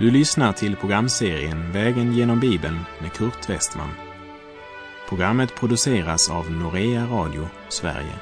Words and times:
Du 0.00 0.10
lyssnar 0.10 0.52
till 0.52 0.76
programserien 0.76 1.72
Vägen 1.72 2.12
genom 2.12 2.40
Bibeln 2.40 2.78
med 3.00 3.12
Kurt 3.12 3.50
Westman. 3.50 3.90
Programmet 5.08 5.54
produceras 5.54 6.30
av 6.30 6.50
Norea 6.50 7.06
Radio 7.06 7.48
Sverige. 7.68 8.14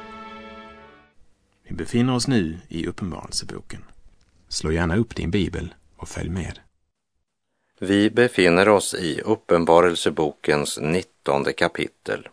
Vi 1.69 1.75
befinner 1.75 2.15
oss 2.15 2.29
nu 2.29 2.59
i 2.69 2.87
Uppenbarelseboken. 2.87 3.85
Slå 4.49 4.73
gärna 4.73 4.97
upp 4.97 5.17
din 5.17 5.31
bibel 5.31 5.75
och 5.97 6.09
följ 6.09 6.29
med. 6.31 6.59
Vi 7.81 8.11
befinner 8.11 8.69
oss 8.69 8.95
i 8.95 9.21
Uppenbarelsebokens 9.21 10.79
nittonde 10.83 11.53
kapitel. 11.53 12.29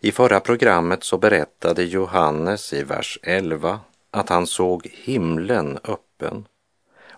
I 0.00 0.12
förra 0.12 0.40
programmet 0.40 1.04
så 1.04 1.18
berättade 1.18 1.84
Johannes 1.84 2.72
i 2.72 2.82
vers 2.82 3.18
11 3.22 3.80
att 4.10 4.28
han 4.28 4.46
såg 4.46 4.86
himlen 4.92 5.78
öppen 5.84 6.44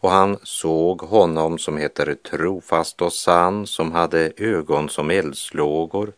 och 0.00 0.10
han 0.10 0.38
såg 0.42 1.00
honom 1.00 1.58
som 1.58 1.76
heter 1.76 2.14
trofast 2.14 3.02
och 3.02 3.12
sann, 3.12 3.66
som 3.66 3.92
hade 3.92 4.32
ögon 4.36 4.88
som 4.88 5.10
eldslågor 5.10 6.12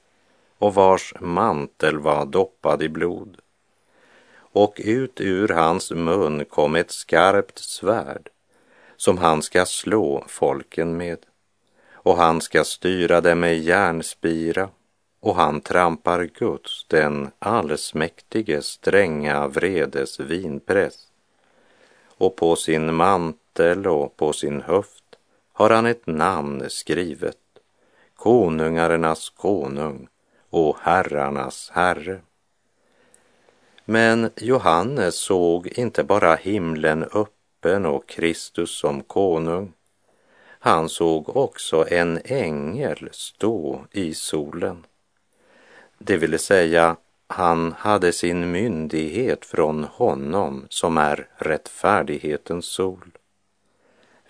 och 0.59 0.75
vars 0.75 1.15
mantel 1.21 1.99
var 1.99 2.27
doppad 2.27 2.83
i 2.83 2.89
blod. 2.89 3.37
Och 4.35 4.81
ut 4.85 5.21
ur 5.21 5.49
hans 5.49 5.91
mun 5.91 6.45
kom 6.45 6.77
ett 6.77 6.91
skarpt 6.91 7.59
svärd 7.59 8.29
som 8.97 9.19
han 9.19 9.43
ska 9.43 9.67
slå 9.67 10.25
folken 10.29 10.97
med 10.97 11.19
och 11.93 12.17
han 12.17 12.41
ska 12.41 12.65
styra 12.65 13.21
dem 13.21 13.41
med 13.41 13.59
järnspira 13.59 14.69
och 15.21 15.37
han 15.37 15.61
trampar 15.61 16.25
Guds, 16.39 16.87
den 16.89 17.31
allsmäktige, 17.39 18.63
stränga 18.63 19.49
vredes 19.49 20.21
vinpress. 20.21 21.07
Och 22.07 22.37
på 22.37 22.57
sin 22.57 22.95
mantel 22.95 23.42
och 23.61 24.17
på 24.17 24.33
sin 24.33 24.63
höft 24.63 25.05
har 25.53 25.71
han 25.71 25.87
ett 25.87 26.07
namn 26.07 26.65
skrivet, 26.69 27.39
konungarnas 28.15 29.31
konung 29.31 30.09
och 30.51 30.77
herrarnas 30.81 31.71
herre. 31.75 32.21
Men 33.85 34.31
Johannes 34.37 35.15
såg 35.15 35.67
inte 35.67 36.05
bara 36.05 36.35
himlen 36.35 37.05
öppen 37.05 37.87
och 37.87 38.09
Kristus 38.09 38.79
som 38.79 39.03
konung. 39.03 39.73
Han 40.59 40.89
såg 40.89 41.37
också 41.37 41.87
en 41.89 42.21
ängel 42.25 43.09
stå 43.13 43.85
i 43.91 44.15
solen. 44.15 44.87
Det 45.99 46.17
vill 46.17 46.39
säga, 46.39 46.97
han 47.27 47.73
hade 47.73 48.13
sin 48.13 48.51
myndighet 48.51 49.45
från 49.45 49.85
honom 49.85 50.67
som 50.69 50.99
är 50.99 51.29
rättfärdighetens 51.37 52.67
sol. 52.67 53.11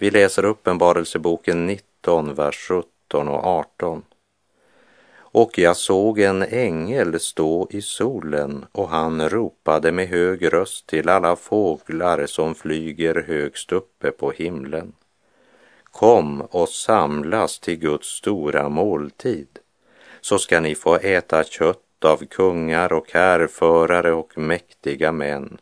Vi 0.02 0.10
läser 0.10 0.44
Uppenbarelseboken 0.44 1.66
19, 1.66 2.34
vers 2.34 2.68
17 2.68 3.28
och 3.28 3.46
18. 3.46 4.02
Och 5.14 5.58
jag 5.58 5.76
såg 5.76 6.18
en 6.18 6.42
ängel 6.42 7.20
stå 7.20 7.68
i 7.70 7.82
solen 7.82 8.64
och 8.72 8.88
han 8.88 9.28
ropade 9.28 9.92
med 9.92 10.08
hög 10.08 10.52
röst 10.52 10.86
till 10.86 11.08
alla 11.08 11.36
fåglar 11.36 12.26
som 12.26 12.54
flyger 12.54 13.24
högst 13.26 13.72
uppe 13.72 14.10
på 14.10 14.30
himlen. 14.30 14.92
Kom 15.84 16.40
och 16.40 16.68
samlas 16.68 17.58
till 17.58 17.78
Guds 17.78 18.08
stora 18.08 18.68
måltid 18.68 19.58
så 20.20 20.38
ska 20.38 20.60
ni 20.60 20.74
få 20.74 20.94
äta 20.96 21.44
kött 21.44 22.04
av 22.04 22.16
kungar 22.16 22.92
och 22.92 23.12
härförare 23.12 24.12
och 24.12 24.38
mäktiga 24.38 25.12
män, 25.12 25.58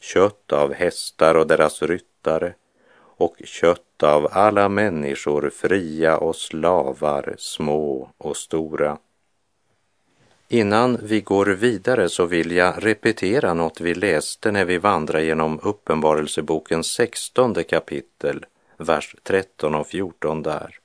kött 0.00 0.52
av 0.52 0.72
hästar 0.72 1.34
och 1.34 1.46
deras 1.46 1.82
ryttare 1.82 2.54
och 3.16 3.36
kött 3.44 4.02
av 4.02 4.28
alla 4.32 4.68
människor, 4.68 5.50
fria 5.50 6.18
och 6.18 6.36
slavar, 6.36 7.34
små 7.38 8.10
och 8.18 8.36
stora. 8.36 8.98
Innan 10.48 10.98
vi 11.02 11.20
går 11.20 11.46
vidare 11.46 12.08
så 12.08 12.26
vill 12.26 12.50
jag 12.52 12.74
repetera 12.86 13.54
något 13.54 13.80
vi 13.80 13.94
läste 13.94 14.52
när 14.52 14.64
vi 14.64 14.78
vandrade 14.78 15.24
genom 15.24 15.60
Uppenbarelsebokens 15.62 16.86
sextonde 16.86 17.64
kapitel, 17.64 18.46
vers 18.76 19.16
13 19.22 19.74
och 19.74 19.86
14 19.86 20.42
där. 20.42 20.78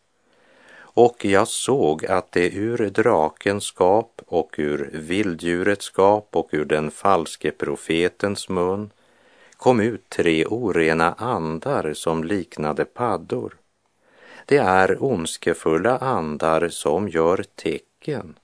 Och 0.78 1.26
jag 1.26 1.48
såg 1.48 2.06
att 2.06 2.32
det 2.32 2.50
ur 2.50 2.78
drakens 2.78 3.64
skap 3.64 4.22
och 4.26 4.56
ur 4.58 4.90
vilddjurets 4.94 5.86
skap 5.86 6.30
och 6.32 6.50
ur 6.52 6.66
den 6.66 6.92
falske 6.92 7.52
profetens 7.52 8.50
mun 8.50 8.90
kom 9.60 9.80
ut 9.80 10.10
tre 10.10 10.46
orena 10.46 11.14
andar 11.18 11.94
som 11.94 12.24
liknade 12.24 12.86
paddor. 12.86 13.54
Det 14.46 14.58
är 14.58 15.04
ondskefulla 15.04 15.98
andar 15.98 16.70
som 16.70 17.10
gör 17.10 17.44
tecken 17.56 18.36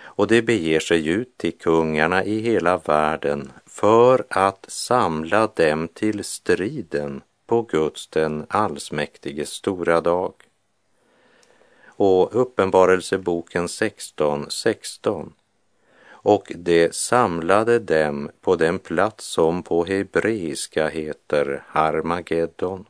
och 0.00 0.26
det 0.26 0.42
beger 0.42 0.80
sig 0.80 1.08
ut 1.08 1.38
till 1.38 1.58
kungarna 1.58 2.24
i 2.24 2.40
hela 2.40 2.78
världen 2.78 3.52
för 3.66 4.24
att 4.30 4.64
samla 4.68 5.46
dem 5.46 5.88
till 5.88 6.24
striden 6.24 7.22
på 7.46 7.62
Guds 7.62 8.06
den 8.06 8.46
allsmäktiges 8.48 9.50
stora 9.50 10.00
dag 10.00 10.32
och 11.86 12.40
Uppenbarelseboken 12.40 13.68
16, 13.68 14.50
16. 14.50 15.32
Och 16.28 16.52
det 16.54 16.94
samlade 16.94 17.78
dem 17.78 18.30
på 18.40 18.56
den 18.56 18.78
plats 18.78 19.26
som 19.26 19.62
på 19.62 19.84
hebreiska 19.84 20.88
heter 20.88 21.64
Harmageddon. 21.66 22.84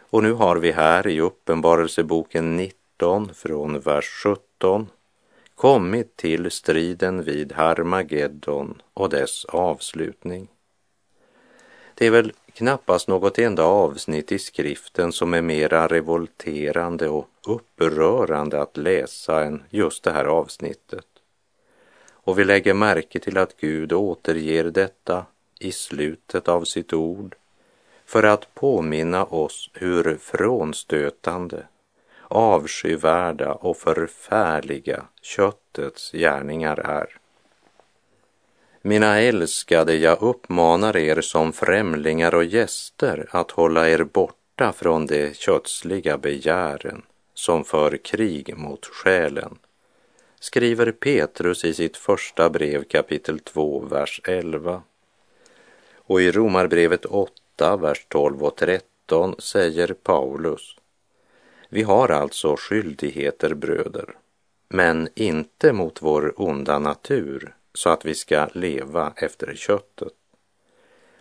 Och 0.00 0.22
nu 0.22 0.32
har 0.32 0.56
vi 0.56 0.72
här 0.72 1.06
i 1.06 1.20
Uppenbarelseboken 1.20 2.56
19 2.56 3.34
från 3.34 3.80
vers 3.80 4.04
17 4.22 4.86
kommit 5.54 6.16
till 6.16 6.50
striden 6.50 7.22
vid 7.22 7.52
Harmageddon 7.52 8.82
och 8.94 9.08
dess 9.08 9.44
avslutning. 9.44 10.48
Det 11.94 12.06
är 12.06 12.10
väl 12.10 12.32
knappast 12.52 13.08
något 13.08 13.38
enda 13.38 13.64
avsnitt 13.64 14.32
i 14.32 14.38
skriften 14.38 15.12
som 15.12 15.34
är 15.34 15.42
mera 15.42 15.86
revolterande 15.86 17.08
och 17.08 17.28
upprörande 17.46 18.62
att 18.62 18.76
läsa 18.76 19.44
än 19.44 19.62
just 19.70 20.04
det 20.04 20.12
här 20.12 20.24
avsnittet. 20.24 21.06
Och 22.26 22.38
vi 22.38 22.44
lägger 22.44 22.74
märke 22.74 23.18
till 23.18 23.38
att 23.38 23.56
Gud 23.56 23.92
återger 23.92 24.64
detta 24.64 25.26
i 25.58 25.72
slutet 25.72 26.48
av 26.48 26.64
sitt 26.64 26.92
ord 26.92 27.34
för 28.06 28.22
att 28.22 28.54
påminna 28.54 29.24
oss 29.24 29.70
hur 29.74 30.16
frånstötande, 30.16 31.66
avskyvärda 32.28 33.52
och 33.52 33.76
förfärliga 33.76 35.04
köttets 35.22 36.12
gärningar 36.12 36.78
är. 36.78 37.06
Mina 38.82 39.20
älskade, 39.20 39.94
jag 39.94 40.22
uppmanar 40.22 40.96
er 40.96 41.20
som 41.20 41.52
främlingar 41.52 42.34
och 42.34 42.44
gäster 42.44 43.26
att 43.30 43.50
hålla 43.50 43.88
er 43.88 44.04
borta 44.04 44.72
från 44.72 45.06
de 45.06 45.34
kötsliga 45.34 46.18
begären 46.18 47.02
som 47.34 47.64
för 47.64 47.96
krig 47.96 48.56
mot 48.56 48.86
själen, 48.86 49.58
skriver 50.46 50.92
Petrus 50.92 51.64
i 51.64 51.74
sitt 51.74 51.96
första 51.96 52.50
brev 52.50 52.84
kapitel 52.84 53.38
2, 53.38 53.80
vers 53.80 54.20
11. 54.24 54.82
Och 55.96 56.22
i 56.22 56.30
Romarbrevet 56.30 57.04
8, 57.04 57.76
vers 57.76 58.06
12 58.08 58.44
och 58.44 58.56
13 58.56 59.34
säger 59.38 59.94
Paulus, 60.02 60.76
vi 61.68 61.82
har 61.82 62.08
alltså 62.08 62.56
skyldigheter, 62.58 63.54
bröder, 63.54 64.16
men 64.68 65.08
inte 65.14 65.72
mot 65.72 66.02
vår 66.02 66.34
onda 66.36 66.78
natur, 66.78 67.54
så 67.74 67.90
att 67.90 68.04
vi 68.04 68.14
ska 68.14 68.48
leva 68.52 69.12
efter 69.16 69.54
köttet. 69.54 70.14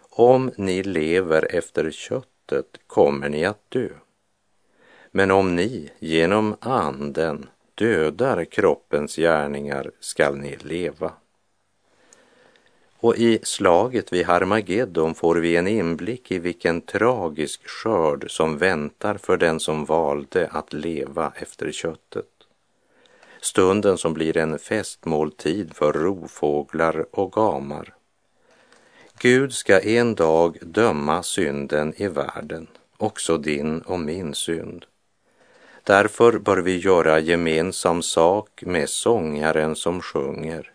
Om 0.10 0.52
ni 0.58 0.84
lever 0.84 1.56
efter 1.56 1.92
köttet 1.92 2.80
kommer 2.88 3.30
ni 3.30 3.46
att 3.46 3.72
dö. 3.72 3.90
Men 5.12 5.32
om 5.32 5.56
ni 5.56 5.92
genom 6.00 6.56
anden 6.60 7.50
dödar 7.76 8.46
kroppens 8.46 9.16
gärningar 9.16 9.92
skall 10.00 10.38
ni 10.38 10.58
leva. 10.62 11.12
Och 12.98 13.16
i 13.18 13.40
slaget 13.44 14.14
vid 14.14 14.26
Harmageddon 14.26 15.16
får 15.16 15.36
vi 15.36 15.56
en 15.56 15.68
inblick 15.68 16.32
i 16.32 16.40
vilken 16.40 16.82
tragisk 16.82 17.68
skörd 17.68 18.32
som 18.32 18.58
väntar 18.58 19.18
för 19.18 19.38
den 19.38 19.60
som 19.60 19.86
valde 19.86 20.48
att 20.52 20.74
leva 20.74 21.34
efter 21.36 21.72
köttet 21.72 22.26
stunden 23.46 23.98
som 23.98 24.14
blir 24.14 24.38
en 24.38 24.60
festmåltid 24.60 25.74
för 25.76 25.94
rovfåglar 25.94 27.06
och 27.12 27.32
gamar. 27.32 27.94
Gud 29.20 29.54
ska 29.54 29.80
en 29.80 30.16
dag 30.16 30.58
döma 30.62 31.24
synden 31.24 31.94
i 31.98 32.08
världen, 32.08 32.68
också 32.98 33.38
din 33.38 33.82
och 33.82 34.00
min 34.00 34.34
synd. 34.34 34.86
Därför 35.86 36.40
bör 36.40 36.58
vi 36.58 36.78
göra 36.78 37.20
gemensam 37.20 38.02
sak 38.02 38.64
med 38.66 38.90
sångaren 38.90 39.76
som 39.76 40.02
sjunger. 40.02 40.72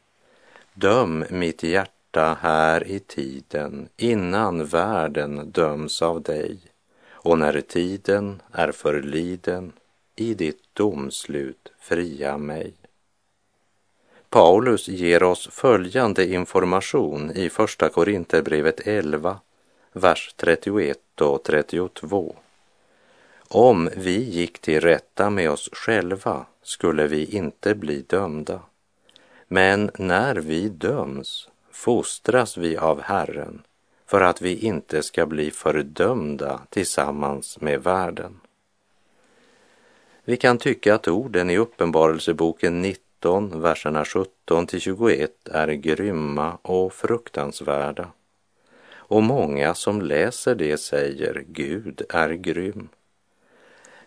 Döm 0.74 1.24
mitt 1.30 1.62
hjärta 1.62 2.38
här 2.40 2.86
i 2.86 2.98
tiden 2.98 3.88
innan 3.96 4.64
världen 4.64 5.50
döms 5.50 6.02
av 6.02 6.22
dig 6.22 6.58
och 7.10 7.38
när 7.38 7.60
tiden 7.60 8.42
är 8.52 8.72
förliden 8.72 9.72
i 10.16 10.34
ditt 10.34 10.62
domslut 10.72 11.72
fria 11.80 12.38
mig. 12.38 12.72
Paulus 14.28 14.88
ger 14.88 15.22
oss 15.22 15.48
följande 15.52 16.26
information 16.26 17.30
i 17.30 17.50
Första 17.50 17.88
Korinthierbrevet 17.88 18.80
11, 18.86 19.38
vers 19.92 20.34
31 20.36 21.20
och 21.20 21.42
32. 21.42 22.34
Om 23.52 23.90
vi 23.96 24.18
gick 24.30 24.58
till 24.58 24.80
rätta 24.80 25.30
med 25.30 25.50
oss 25.50 25.68
själva 25.72 26.46
skulle 26.62 27.06
vi 27.06 27.24
inte 27.24 27.74
bli 27.74 28.02
dömda. 28.02 28.60
Men 29.48 29.90
när 29.98 30.34
vi 30.34 30.68
döms 30.68 31.48
fostras 31.70 32.56
vi 32.56 32.76
av 32.76 33.00
Herren 33.00 33.62
för 34.06 34.20
att 34.20 34.42
vi 34.42 34.58
inte 34.58 35.02
ska 35.02 35.26
bli 35.26 35.50
fördömda 35.50 36.60
tillsammans 36.70 37.60
med 37.60 37.82
världen. 37.82 38.40
Vi 40.24 40.36
kan 40.36 40.58
tycka 40.58 40.94
att 40.94 41.08
orden 41.08 41.50
i 41.50 41.58
Uppenbarelseboken 41.58 42.82
19, 42.82 43.60
verserna 43.62 44.04
17 44.04 44.66
till 44.66 44.80
21 44.80 45.48
är 45.48 45.68
grymma 45.68 46.58
och 46.62 46.92
fruktansvärda. 46.92 48.08
Och 48.92 49.22
många 49.22 49.74
som 49.74 50.02
läser 50.02 50.54
det 50.54 50.78
säger 50.78 51.44
Gud 51.46 52.02
är 52.08 52.30
grym. 52.30 52.88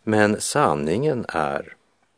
Men 0.03 0.41
sanningen 0.41 1.25
är 1.27 1.75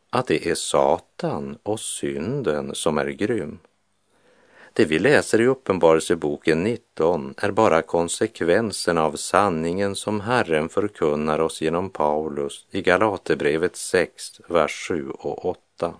att 0.09 0.27
det 0.27 0.47
är 0.47 0.55
Satan 0.55 1.57
och 1.63 1.79
synden 1.79 2.75
som 2.75 2.97
är 2.97 3.05
grym. 3.05 3.59
Det 4.73 4.85
vi 4.85 4.99
läser 4.99 5.41
i 5.41 5.45
Uppenbarelseboken 5.45 6.63
19 6.63 7.33
är 7.37 7.51
bara 7.51 7.81
konsekvensen 7.81 8.97
av 8.97 9.15
sanningen 9.15 9.95
som 9.95 10.21
Herren 10.21 10.69
förkunnar 10.69 11.39
oss 11.39 11.61
genom 11.61 11.89
Paulus 11.89 12.67
i 12.71 12.81
Galaterbrevet 12.81 13.75
6, 13.75 14.41
vers 14.47 14.87
7 14.87 15.09
och 15.09 15.45
8. 15.45 15.93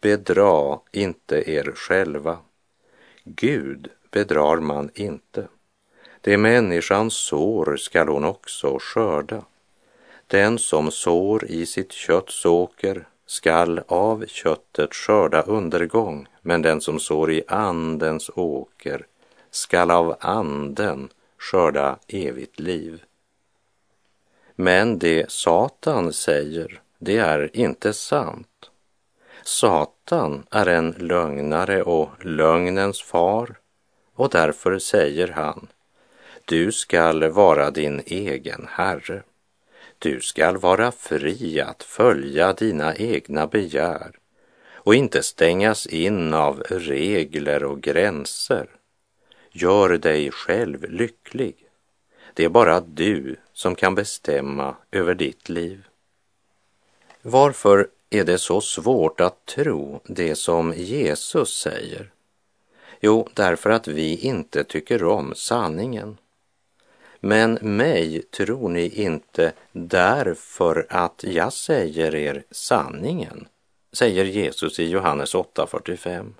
Bedra 0.00 0.78
inte 0.92 1.50
er 1.50 1.72
själva. 1.74 2.38
Gud 3.24 3.90
bedrar 4.10 4.56
man 4.56 4.90
inte. 4.94 5.48
Det 6.20 6.38
människan 6.38 7.10
sår 7.10 7.76
skall 7.76 8.08
hon 8.08 8.24
också 8.24 8.78
skörda. 8.80 9.44
Den 10.28 10.58
som 10.58 10.90
sår 10.90 11.44
i 11.44 11.66
sitt 11.66 11.92
kötts 11.92 12.46
åker 12.46 13.08
skall 13.26 13.80
av 13.86 14.24
köttet 14.26 14.94
skörda 14.94 15.42
undergång, 15.42 16.26
men 16.42 16.62
den 16.62 16.80
som 16.80 17.00
sår 17.00 17.32
i 17.32 17.42
andens 17.48 18.30
åker 18.34 19.06
skall 19.50 19.90
av 19.90 20.16
anden 20.20 21.08
skörda 21.38 21.98
evigt 22.08 22.60
liv. 22.60 23.02
Men 24.54 24.98
det 24.98 25.30
Satan 25.30 26.12
säger, 26.12 26.80
det 26.98 27.16
är 27.16 27.56
inte 27.56 27.92
sant. 27.92 28.70
Satan 29.42 30.46
är 30.50 30.66
en 30.66 30.90
lögnare 30.90 31.82
och 31.82 32.24
lögnens 32.24 33.02
far 33.02 33.58
och 34.14 34.30
därför 34.30 34.78
säger 34.78 35.28
han, 35.28 35.68
du 36.44 36.72
skall 36.72 37.30
vara 37.30 37.70
din 37.70 38.02
egen 38.06 38.66
herre. 38.70 39.22
Du 39.98 40.20
skall 40.20 40.56
vara 40.56 40.92
fri 40.92 41.60
att 41.60 41.82
följa 41.82 42.52
dina 42.52 42.96
egna 42.96 43.46
begär 43.46 44.18
och 44.72 44.94
inte 44.94 45.22
stängas 45.22 45.86
in 45.86 46.34
av 46.34 46.62
regler 46.68 47.64
och 47.64 47.80
gränser. 47.80 48.68
Gör 49.50 49.98
dig 49.98 50.30
själv 50.30 50.90
lycklig. 50.90 51.68
Det 52.34 52.44
är 52.44 52.48
bara 52.48 52.80
du 52.80 53.36
som 53.52 53.74
kan 53.74 53.94
bestämma 53.94 54.76
över 54.90 55.14
ditt 55.14 55.48
liv. 55.48 55.84
Varför 57.22 57.88
är 58.10 58.24
det 58.24 58.38
så 58.38 58.60
svårt 58.60 59.20
att 59.20 59.46
tro 59.46 60.00
det 60.04 60.34
som 60.34 60.74
Jesus 60.76 61.58
säger? 61.58 62.10
Jo, 63.00 63.28
därför 63.34 63.70
att 63.70 63.88
vi 63.88 64.16
inte 64.16 64.64
tycker 64.64 65.04
om 65.04 65.34
sanningen. 65.34 66.18
Men 67.20 67.58
mig 67.60 68.22
tror 68.22 68.68
ni 68.68 68.88
inte 68.88 69.52
därför 69.72 70.86
att 70.88 71.24
jag 71.24 71.52
säger 71.52 72.14
er 72.14 72.44
sanningen, 72.50 73.48
säger 73.92 74.24
Jesus 74.24 74.80
i 74.80 74.88
Johannes 74.88 75.34
8.45. 75.34 76.32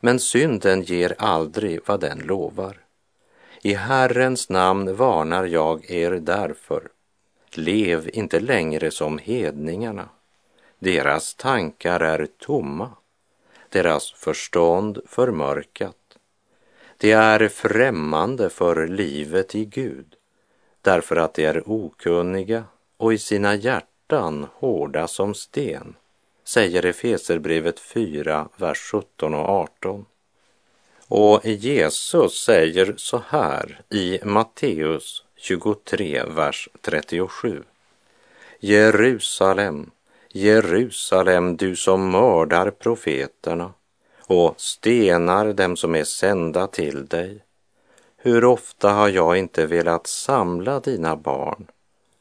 Men 0.00 0.20
synden 0.20 0.82
ger 0.82 1.14
aldrig 1.18 1.80
vad 1.86 2.00
den 2.00 2.18
lovar. 2.18 2.76
I 3.62 3.74
Herrens 3.74 4.48
namn 4.48 4.96
varnar 4.96 5.44
jag 5.44 5.90
er 5.90 6.10
därför. 6.10 6.88
Lev 7.52 8.10
inte 8.12 8.40
längre 8.40 8.90
som 8.90 9.18
hedningarna. 9.18 10.08
Deras 10.78 11.34
tankar 11.34 12.00
är 12.00 12.26
tomma, 12.38 12.90
deras 13.68 14.12
förstånd 14.12 15.00
förmörkat. 15.06 15.99
De 17.00 17.12
är 17.12 17.48
främmande 17.48 18.50
för 18.50 18.88
livet 18.88 19.54
i 19.54 19.64
Gud 19.64 20.16
därför 20.82 21.16
att 21.16 21.34
de 21.34 21.44
är 21.44 21.62
okunniga 21.66 22.64
och 22.96 23.12
i 23.12 23.18
sina 23.18 23.54
hjärtan 23.54 24.46
hårda 24.54 25.08
som 25.08 25.34
sten, 25.34 25.94
säger 26.44 26.86
Efeserbrevet 26.86 27.80
4, 27.80 28.48
vers 28.56 28.78
17 28.78 29.34
och 29.34 29.48
18. 29.48 30.06
Och 31.08 31.46
Jesus 31.46 32.44
säger 32.44 32.94
så 32.96 33.22
här 33.28 33.80
i 33.90 34.20
Matteus 34.24 35.24
23, 35.36 36.22
vers 36.24 36.68
37. 36.80 37.62
Jerusalem, 38.60 39.90
Jerusalem, 40.28 41.56
du 41.56 41.76
som 41.76 42.10
mördar 42.10 42.70
profeterna 42.70 43.72
och 44.30 44.60
stenar 44.60 45.52
dem 45.52 45.76
som 45.76 45.94
är 45.94 46.04
sända 46.04 46.66
till 46.66 47.06
dig. 47.06 47.44
Hur 48.16 48.44
ofta 48.44 48.90
har 48.90 49.08
jag 49.08 49.36
inte 49.36 49.66
velat 49.66 50.06
samla 50.06 50.80
dina 50.80 51.16
barn 51.16 51.66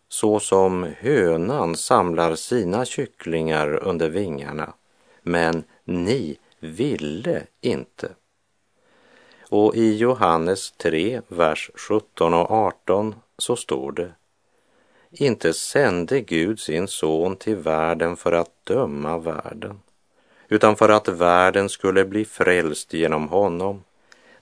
så 0.07 0.39
som 0.39 0.87
hönan 0.99 1.75
samlar 1.75 2.35
sina 2.35 2.85
kycklingar 2.85 3.83
under 3.83 4.09
vingarna, 4.09 4.73
men 5.21 5.63
ni 5.83 6.37
ville 6.59 7.43
inte. 7.61 8.09
Och 9.49 9.75
i 9.75 9.97
Johannes 9.97 10.71
3, 10.71 11.21
vers 11.27 11.71
17 11.75 12.33
och 12.33 12.51
18 12.51 13.15
så 13.37 13.55
står 13.55 13.91
det 13.91 14.11
inte 15.11 15.53
sände 15.53 16.21
Gud 16.21 16.59
sin 16.59 16.87
son 16.87 17.35
till 17.35 17.55
världen 17.55 18.15
för 18.15 18.31
att 18.31 18.65
döma 18.65 19.17
världen, 19.17 19.79
utan 20.49 20.75
för 20.75 20.89
att 20.89 21.07
världen 21.07 21.69
skulle 21.69 22.05
bli 22.05 22.25
frälst 22.25 22.93
genom 22.93 23.27
honom. 23.27 23.83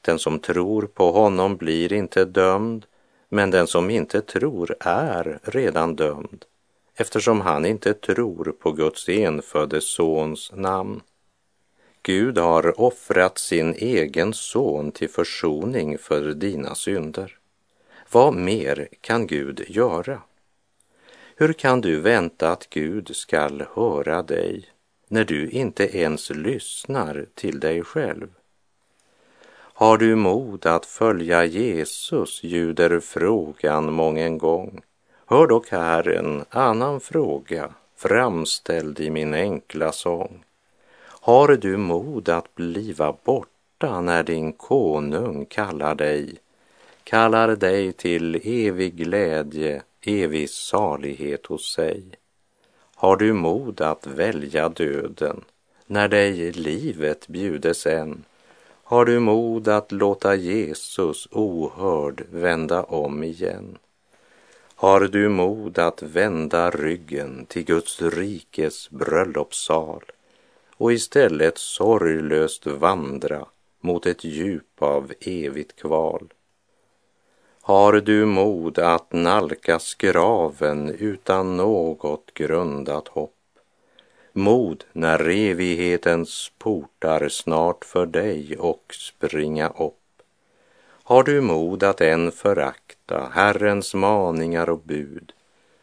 Den 0.02 0.20
som 0.20 0.40
tror 0.40 0.82
på 0.82 1.12
honom 1.12 1.58
blir 1.58 1.94
inte 1.94 2.26
dömd, 2.26 2.86
men 3.30 3.52
den 3.52 3.68
som 3.68 3.90
inte 3.90 4.22
tror 4.22 4.76
är 4.80 5.40
redan 5.44 5.96
dömd, 5.96 6.46
eftersom 6.96 7.42
han 7.42 7.66
inte 7.66 7.94
tror 7.94 8.56
på 8.60 8.72
Guds 8.72 9.10
enfödde 9.10 9.82
sons 9.82 10.52
namn. 10.56 11.02
Gud 12.04 12.38
har 12.38 12.82
offrat 12.82 13.38
sin 13.38 13.74
egen 13.74 14.34
son 14.34 14.92
till 14.92 15.10
försoning 15.10 15.98
för 15.98 16.34
dina 16.34 16.76
synder. 16.76 17.38
Vad 18.12 18.34
mer 18.34 18.88
kan 19.02 19.28
Gud 19.28 19.66
göra? 19.68 20.22
Hur 21.36 21.54
kan 21.54 21.82
du 21.82 22.00
vänta 22.00 22.52
att 22.52 22.70
Gud 22.70 23.16
skall 23.16 23.64
höra 23.74 24.22
dig 24.22 24.76
när 25.08 25.24
du 25.24 25.50
inte 25.50 25.98
ens 25.98 26.30
lyssnar 26.30 27.26
till 27.36 27.60
dig 27.60 27.84
själv? 27.84 28.28
Har 29.80 29.98
du 29.98 30.16
mod 30.16 30.66
att 30.66 30.86
följa 30.86 31.46
Jesus, 31.46 32.44
ljuder 32.44 33.00
frågan 33.00 33.94
mången 33.94 34.38
gång. 34.38 34.82
Hör 35.26 35.48
dock 35.48 35.70
här 35.70 36.10
en 36.10 36.46
annan 36.50 37.00
fråga 37.00 37.74
framställd 37.96 39.00
i 39.00 39.10
min 39.10 39.34
enkla 39.34 39.92
sång. 39.92 40.44
Har 41.00 41.48
du 41.48 41.78
mod 41.78 42.30
att 42.30 42.56
bliva 42.56 43.16
borta 43.24 44.02
när 44.02 44.24
din 44.24 44.54
konung 44.54 45.46
kallar 45.46 45.96
dig, 45.96 46.38
kallar 47.04 47.56
dig 47.56 47.94
till 47.94 48.36
evig 48.44 48.96
glädje, 48.96 49.82
evig 50.02 50.50
salighet 50.50 51.46
hos 51.46 51.74
sig? 51.74 52.04
Har 53.00 53.18
du 53.18 53.34
mod 53.34 53.82
att 53.82 54.08
välja 54.08 54.70
döden 54.70 55.44
när 55.86 56.08
dig 56.08 56.51
livet 56.51 57.27
bjudes 57.27 57.86
än? 57.88 58.24
Har 58.84 59.06
du 59.06 59.20
mod 59.20 59.68
att 59.68 59.92
låta 59.92 60.36
Jesus 60.36 61.27
ohörd 61.32 62.24
vända 62.32 62.84
om 62.84 63.24
igen? 63.24 63.77
Har 64.75 65.00
du 65.00 65.30
mod 65.30 65.80
att 65.80 66.01
vända 66.01 66.70
ryggen 66.70 67.46
till 67.46 67.66
Guds 67.66 68.01
rikes 68.01 68.89
bröllopssal 68.89 70.04
och 70.77 70.94
istället 70.94 71.58
sorglöst 71.58 72.68
vandra 72.68 73.46
mot 73.80 74.06
ett 74.06 74.24
djup 74.24 74.82
av 74.82 75.13
evigt 75.20 75.75
kval? 75.75 76.34
Har 77.68 77.94
du 77.94 78.26
mod 78.26 78.80
att 78.80 79.14
nalkas 79.14 79.96
graven 79.96 80.96
utan 81.00 81.58
något 81.58 82.34
grundat 82.34 83.08
hopp? 83.08 83.34
Mod 84.34 84.84
när 84.94 85.30
evighetens 85.30 86.52
portar 86.58 87.30
snart 87.30 87.86
för 87.86 88.06
dig 88.06 88.58
och 88.58 88.86
springa 88.90 89.70
upp. 89.70 90.22
Har 91.04 91.24
du 91.24 91.42
mod 91.42 91.84
att 91.84 92.02
än 92.02 92.32
förakta 92.32 93.30
Herrens 93.34 93.94
maningar 93.94 94.70
och 94.70 94.80
bud? 94.80 95.34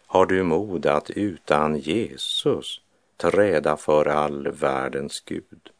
Har 0.06 0.26
du 0.26 0.42
mod 0.42 0.86
att 0.86 1.10
utan 1.10 1.76
Jesus 1.78 2.80
träda 3.16 3.76
för 3.76 4.08
all 4.08 4.48
världens 4.48 5.20
Gud? 5.20 5.73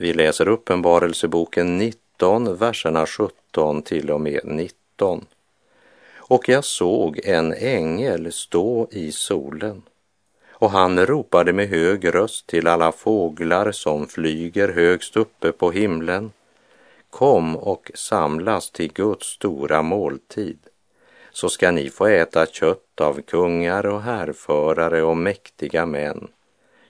Vi 0.00 0.12
läser 0.12 0.48
Uppenbarelseboken 0.48 1.78
19, 1.78 2.56
verserna 2.56 3.06
17 3.06 3.82
till 3.82 4.10
och 4.10 4.20
med 4.20 4.40
19. 4.44 5.26
Och 6.16 6.48
jag 6.48 6.64
såg 6.64 7.20
en 7.24 7.54
ängel 7.54 8.32
stå 8.32 8.88
i 8.90 9.12
solen 9.12 9.82
och 10.50 10.70
han 10.70 11.06
ropade 11.06 11.52
med 11.52 11.68
hög 11.68 12.14
röst 12.14 12.46
till 12.46 12.66
alla 12.66 12.92
fåglar 12.92 13.72
som 13.72 14.06
flyger 14.06 14.68
högst 14.68 15.16
uppe 15.16 15.52
på 15.52 15.70
himlen. 15.70 16.32
Kom 17.10 17.56
och 17.56 17.90
samlas 17.94 18.70
till 18.70 18.92
Guds 18.92 19.26
stora 19.26 19.82
måltid, 19.82 20.58
så 21.30 21.48
ska 21.48 21.70
ni 21.70 21.90
få 21.90 22.06
äta 22.06 22.46
kött 22.46 23.00
av 23.00 23.20
kungar 23.20 23.86
och 23.86 24.02
härförare 24.02 25.02
och 25.02 25.16
mäktiga 25.16 25.86
män, 25.86 26.28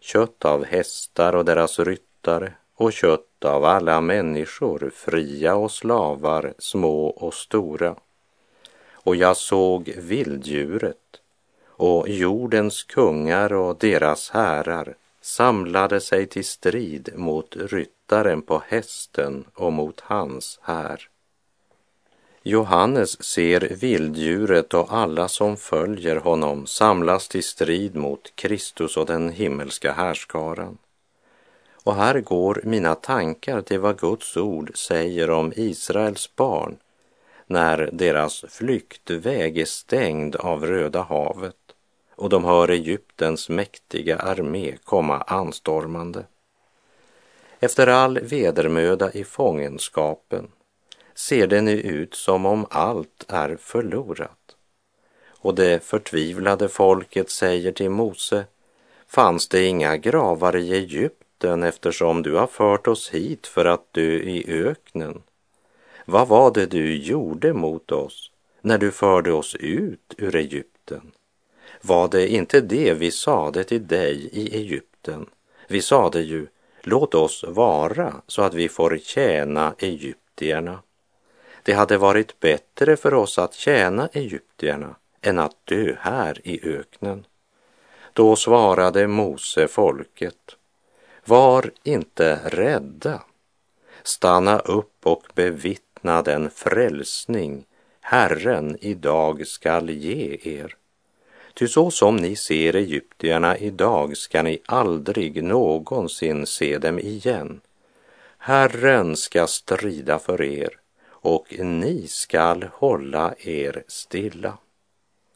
kött 0.01 0.45
av 0.45 0.65
hästar 0.65 1.37
och 1.37 1.45
deras 1.45 1.79
ryttare 1.79 2.53
och 2.81 2.93
kött 2.93 3.45
av 3.45 3.65
alla 3.65 4.01
människor, 4.01 4.93
fria 4.95 5.55
och 5.55 5.73
slavar, 5.73 6.55
små 6.59 7.07
och 7.07 7.35
stora. 7.35 7.97
Och 8.93 9.17
jag 9.17 9.37
såg 9.37 9.95
vilddjuret 9.97 11.21
och 11.67 12.09
jordens 12.09 12.83
kungar 12.83 13.53
och 13.53 13.79
deras 13.79 14.31
härar 14.31 14.95
samlade 15.21 16.01
sig 16.01 16.27
till 16.27 16.45
strid 16.45 17.09
mot 17.15 17.57
ryttaren 17.57 18.43
på 18.43 18.63
hästen 18.67 19.45
och 19.55 19.73
mot 19.73 20.01
hans 20.01 20.59
här. 20.63 21.09
Johannes 22.43 23.23
ser 23.23 23.61
vilddjuret 23.61 24.75
och 24.75 24.93
alla 24.93 25.29
som 25.29 25.57
följer 25.57 26.17
honom 26.17 26.67
samlas 26.67 27.29
till 27.29 27.45
strid 27.45 27.97
mot 27.97 28.33
Kristus 28.35 28.97
och 28.97 29.07
den 29.07 29.31
himmelska 29.31 29.93
härskaran. 29.93 30.79
Och 31.85 31.95
här 31.95 32.21
går 32.21 32.61
mina 32.65 32.95
tankar 32.95 33.63
till 33.63 33.81
vad 33.81 33.99
Guds 33.99 34.37
ord 34.37 34.79
säger 34.79 35.31
om 35.31 35.53
Israels 35.57 36.37
barn 36.37 36.77
när 37.47 37.91
deras 37.93 38.45
flyktväg 38.49 39.59
är 39.59 39.65
stängd 39.65 40.37
av 40.37 40.67
Röda 40.67 41.03
havet 41.03 41.57
och 42.15 42.29
de 42.29 42.45
hör 42.45 42.69
Egyptens 42.69 43.49
mäktiga 43.49 44.17
armé 44.17 44.77
komma 44.85 45.21
anstormande. 45.21 46.25
Efter 47.61 47.87
all 47.87 48.19
vedermöda 48.19 49.13
i 49.13 49.25
fångenskapen 49.25 50.49
ser 51.15 51.47
det 51.47 51.61
nu 51.61 51.81
ut 51.81 52.15
som 52.15 52.47
om 52.47 52.67
allt 52.71 53.25
är 53.29 53.57
förlorat. 53.57 54.57
Och 55.29 55.55
det 55.55 55.85
förtvivlade 55.85 56.69
folket 56.69 57.31
säger 57.31 57.73
till 57.73 57.91
Mose, 57.91 58.45
fanns 59.07 59.49
det 59.49 59.65
inga 59.65 59.97
gravar 59.97 60.57
i 60.57 60.73
Egypten 60.73 61.20
natten 61.41 61.63
eftersom 61.63 62.23
du 62.23 62.35
har 62.35 62.47
fört 62.47 62.89
oss 62.89 63.11
hit 63.11 63.47
för 63.47 63.65
att 63.65 63.93
dö 63.93 64.19
i 64.19 64.45
öknen. 64.49 65.23
Vad 66.07 66.29
var 66.29 66.51
det 66.51 66.67
du 66.67 66.97
gjorde 66.97 67.53
mot 67.53 67.93
oss 67.93 68.31
när 68.63 68.79
du 68.79 68.91
förde 68.91 69.33
oss 69.33 69.55
ut 69.55 70.15
ur 70.19 70.35
Egypten? 70.35 71.13
Var 71.83 72.09
det 72.09 72.29
inte 72.29 72.61
det 72.61 72.95
vi 72.95 73.11
sade 73.11 73.65
till 73.65 73.87
dig 73.87 74.29
i 74.33 74.57
Egypten? 74.57 75.27
Vi 75.69 75.83
sade 75.83 76.21
ju, 76.21 76.47
låt 76.83 77.15
oss 77.15 77.45
vara 77.49 78.23
så 78.27 78.43
att 78.43 78.55
vi 78.55 78.69
får 78.69 78.99
tjäna 78.99 79.75
egyptierna. 79.79 80.83
Det 81.63 81.73
hade 81.73 81.99
varit 81.99 82.41
bättre 82.41 82.97
för 82.97 83.15
oss 83.15 83.39
att 83.39 83.55
tjäna 83.55 84.09
egyptierna 84.13 84.97
än 85.23 85.39
att 85.39 85.67
dö 85.67 85.97
här 86.01 86.41
i 86.45 86.61
öknen. 86.79 87.25
Då 88.13 88.37
svarade 88.37 89.07
Mose 89.07 89.69
folket, 89.69 90.57
var 91.31 91.71
inte 91.83 92.41
rädda. 92.45 93.23
Stanna 94.03 94.59
upp 94.59 95.07
och 95.07 95.23
bevittna 95.35 96.23
den 96.23 96.51
frälsning 96.51 97.65
Herren 98.01 98.77
idag 98.81 99.47
skall 99.47 99.91
ge 99.91 100.39
er. 100.43 100.77
Ty 101.55 101.69
så 101.69 101.91
som 101.91 102.17
ni 102.17 102.37
ser 102.37 102.77
egyptierna 102.77 103.59
idag 103.59 104.17
ska 104.17 104.43
ni 104.43 104.59
aldrig 104.67 105.45
någonsin 105.45 106.47
se 106.47 106.79
dem 106.79 106.99
igen. 106.99 107.61
Herren 108.39 109.17
ska 109.17 109.47
strida 109.47 110.19
för 110.19 110.43
er 110.43 110.71
och 111.09 111.47
ni 111.59 112.07
skall 112.09 112.69
hålla 112.73 113.35
er 113.39 113.85
stilla. 113.89 114.59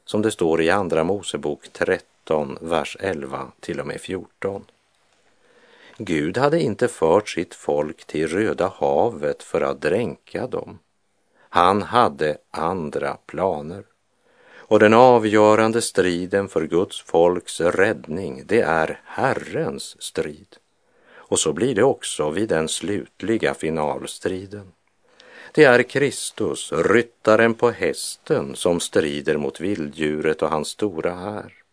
Som 0.04 0.22
det 0.22 0.30
står 0.30 0.62
i 0.62 0.70
Andra 0.70 1.04
Mosebok 1.04 1.68
13, 1.72 2.58
vers 2.60 2.96
11 3.00 3.52
till 3.60 3.80
och 3.80 3.86
med 3.86 4.00
14. 4.00 4.64
Gud 5.98 6.36
hade 6.36 6.62
inte 6.62 6.88
fört 6.88 7.28
sitt 7.28 7.54
folk 7.54 8.04
till 8.04 8.28
Röda 8.28 8.72
havet 8.76 9.42
för 9.42 9.60
att 9.60 9.80
dränka 9.80 10.46
dem. 10.46 10.78
Han 11.48 11.82
hade 11.82 12.38
andra 12.50 13.16
planer. 13.26 13.84
Och 14.66 14.78
den 14.78 14.94
avgörande 14.94 15.82
striden 15.82 16.48
för 16.48 16.66
Guds 16.66 17.02
folks 17.02 17.60
räddning, 17.60 18.42
det 18.46 18.60
är 18.60 19.00
Herrens 19.04 20.02
strid. 20.02 20.56
Och 21.14 21.38
så 21.38 21.52
blir 21.52 21.74
det 21.74 21.84
också 21.84 22.30
vid 22.30 22.48
den 22.48 22.68
slutliga 22.68 23.54
finalstriden. 23.54 24.72
Det 25.52 25.64
är 25.64 25.82
Kristus, 25.82 26.72
ryttaren 26.72 27.54
på 27.54 27.70
hästen, 27.70 28.56
som 28.56 28.80
strider 28.80 29.36
mot 29.36 29.60
vilddjuret 29.60 30.42
och 30.42 30.50
hans 30.50 30.68
stora 30.68 31.14
här. 31.14 31.63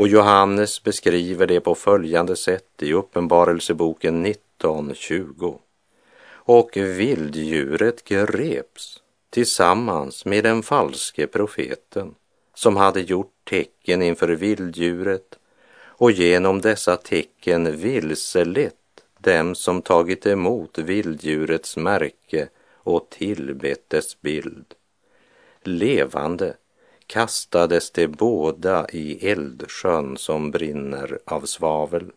Och 0.00 0.08
Johannes 0.08 0.82
beskriver 0.82 1.46
det 1.46 1.60
på 1.60 1.74
följande 1.74 2.36
sätt 2.36 2.82
i 2.82 2.92
Uppenbarelseboken 2.92 4.26
19.20. 4.26 5.58
Och 6.30 6.70
vilddjuret 6.76 8.04
greps 8.04 9.02
tillsammans 9.30 10.24
med 10.24 10.44
den 10.44 10.62
falske 10.62 11.26
profeten 11.26 12.14
som 12.54 12.76
hade 12.76 13.00
gjort 13.00 13.32
tecken 13.50 14.02
inför 14.02 14.28
vilddjuret 14.28 15.38
och 15.82 16.10
genom 16.10 16.60
dessa 16.60 16.96
tecken 16.96 17.76
vilselett 17.76 18.74
dem 19.18 19.54
som 19.54 19.82
tagit 19.82 20.26
emot 20.26 20.78
vilddjurets 20.78 21.76
märke 21.76 22.48
och 22.74 23.10
tillbett 23.10 23.90
dess 23.90 24.20
bild. 24.20 24.74
Levande 25.62 26.56
kastades 27.10 27.90
de 27.90 28.06
båda 28.06 28.86
i 28.88 29.30
eldsjön 29.30 30.16
som 30.16 30.50
brinner 30.50 31.18
av 31.24 31.40
svavel. 31.40 32.10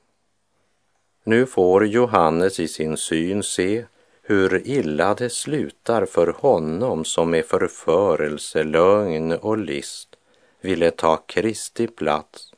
Nu 1.24 1.46
får 1.46 1.88
Johannes 1.88 2.60
i 2.60 2.68
sin 2.68 2.98
syn 2.98 3.44
se 3.44 3.86
hur 4.22 4.68
illa 4.68 5.14
det 5.14 5.30
slutar 5.30 6.06
för 6.06 6.28
honom 6.28 7.06
som 7.06 7.30
med 7.30 7.46
förförelse, 7.46 8.64
lögn 8.64 9.32
och 9.32 9.58
list 9.58 10.16
ville 10.62 10.92
ta 10.92 11.18
Kristi 11.18 11.88
plats 11.88 12.54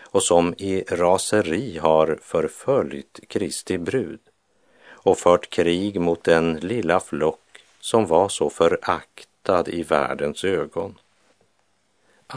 och 0.00 0.22
som 0.22 0.54
i 0.58 0.84
raseri 0.88 1.78
har 1.78 2.18
förföljt 2.22 3.20
Kristi 3.28 3.78
brud 3.78 4.20
och 4.88 5.18
fört 5.18 5.50
krig 5.50 6.00
mot 6.00 6.24
den 6.24 6.54
lilla 6.54 7.00
flock 7.00 7.64
som 7.80 8.06
var 8.06 8.28
så 8.28 8.50
föraktad 8.50 9.68
i 9.68 9.82
världens 9.82 10.44
ögon. 10.44 10.94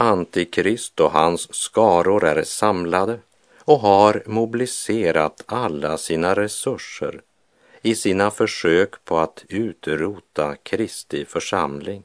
Antikrist 0.00 1.00
och 1.00 1.10
hans 1.10 1.54
skaror 1.54 2.24
är 2.24 2.42
samlade 2.42 3.18
och 3.60 3.80
har 3.80 4.22
mobiliserat 4.26 5.42
alla 5.46 5.98
sina 5.98 6.34
resurser 6.34 7.20
i 7.82 7.94
sina 7.94 8.30
försök 8.30 9.04
på 9.04 9.18
att 9.18 9.44
utrota 9.48 10.56
Kristi 10.62 11.24
församling. 11.24 12.02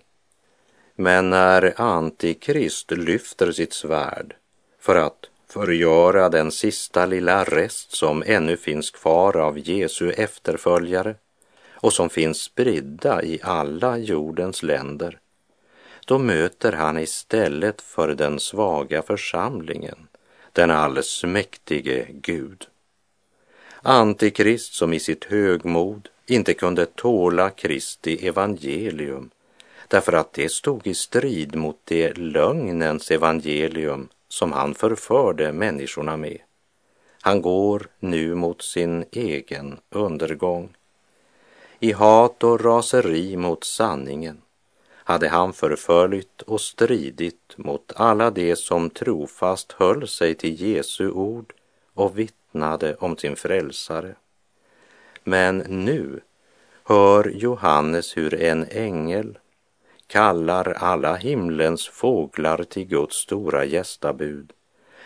Men 0.95 1.29
när 1.29 1.81
Antikrist 1.81 2.91
lyfter 2.91 3.51
sitt 3.51 3.73
svärd 3.73 4.35
för 4.79 4.95
att 4.95 5.29
förgöra 5.47 6.29
den 6.29 6.51
sista 6.51 7.05
lilla 7.05 7.43
rest 7.43 7.91
som 7.91 8.23
ännu 8.25 8.57
finns 8.57 8.91
kvar 8.91 9.37
av 9.37 9.59
Jesu 9.59 10.11
efterföljare 10.11 11.15
och 11.71 11.93
som 11.93 12.09
finns 12.09 12.41
spridda 12.41 13.23
i 13.23 13.39
alla 13.43 13.97
jordens 13.97 14.63
länder, 14.63 15.19
då 16.05 16.17
möter 16.17 16.71
han 16.71 16.97
istället 16.97 17.81
för 17.81 18.07
den 18.07 18.39
svaga 18.39 19.01
församlingen 19.01 20.07
den 20.51 20.71
allsmäktige 20.71 22.05
Gud. 22.09 22.67
Antikrist 23.81 24.73
som 24.73 24.93
i 24.93 24.99
sitt 24.99 25.23
högmod 25.23 26.09
inte 26.25 26.53
kunde 26.53 26.85
tåla 26.85 27.49
Kristi 27.49 28.27
evangelium 28.27 29.29
därför 29.87 30.13
att 30.13 30.33
det 30.33 30.51
stod 30.51 30.87
i 30.87 30.93
strid 30.93 31.55
mot 31.55 31.79
det 31.83 32.17
lögnens 32.17 33.11
evangelium 33.11 34.09
som 34.27 34.51
han 34.51 34.75
förförde 34.75 35.51
människorna 35.51 36.17
med. 36.17 36.37
Han 37.21 37.41
går 37.41 37.87
nu 37.99 38.35
mot 38.35 38.61
sin 38.61 39.05
egen 39.11 39.79
undergång. 39.89 40.75
I 41.79 41.91
hat 41.91 42.43
och 42.43 42.61
raseri 42.61 43.37
mot 43.37 43.63
sanningen 43.63 44.41
hade 45.03 45.29
han 45.29 45.53
förföljt 45.53 46.41
och 46.41 46.61
stridit 46.61 47.53
mot 47.55 47.91
alla 47.95 48.31
de 48.31 48.55
som 48.55 48.89
trofast 48.89 49.71
höll 49.71 50.07
sig 50.07 50.35
till 50.35 50.61
Jesu 50.61 51.09
ord 51.11 51.53
och 51.93 52.19
vittnade 52.19 52.95
om 52.95 53.17
sin 53.17 53.35
frälsare. 53.35 54.15
Men 55.23 55.57
nu 55.57 56.19
hör 56.83 57.29
Johannes 57.29 58.17
hur 58.17 58.33
en 58.33 58.65
ängel 58.69 59.37
kallar 60.07 60.73
alla 60.73 61.15
himlens 61.15 61.87
fåglar 61.87 62.63
till 62.63 62.85
Guds 62.85 63.15
stora 63.15 63.65
gästabud, 63.65 64.53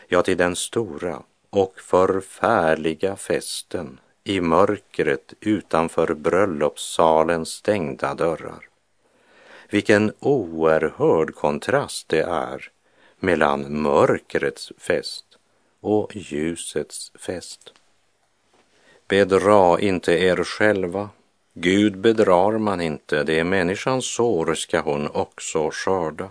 ja, 0.08 0.22
till 0.22 0.38
den 0.38 0.56
stora 0.56 1.24
och 1.50 1.80
förfärliga 1.80 3.16
festen 3.16 4.00
i 4.24 4.42
mörkret 4.42 5.34
utanför 5.40 6.14
bröllopssalens 6.14 7.50
stängda 7.50 8.14
dörrar. 8.14 8.67
Vilken 9.70 10.14
oerhörd 10.20 11.36
kontrast 11.36 12.10
det 12.10 12.22
är 12.22 12.70
mellan 13.20 13.82
mörkrets 13.82 14.72
fest 14.78 15.26
och 15.82 16.16
ljusets 16.16 17.12
fest. 17.16 17.74
Bedra 19.08 19.80
inte 19.80 20.14
er 20.14 20.44
själva. 20.44 21.10
Gud 21.54 21.98
bedrar 21.98 22.58
man 22.58 22.82
inte, 22.82 23.24
det 23.24 23.40
är 23.40 23.44
människans 23.44 24.06
sår 24.06 24.54
ska 24.54 24.82
hon 24.82 25.08
också 25.08 25.70
skörda. 25.74 26.30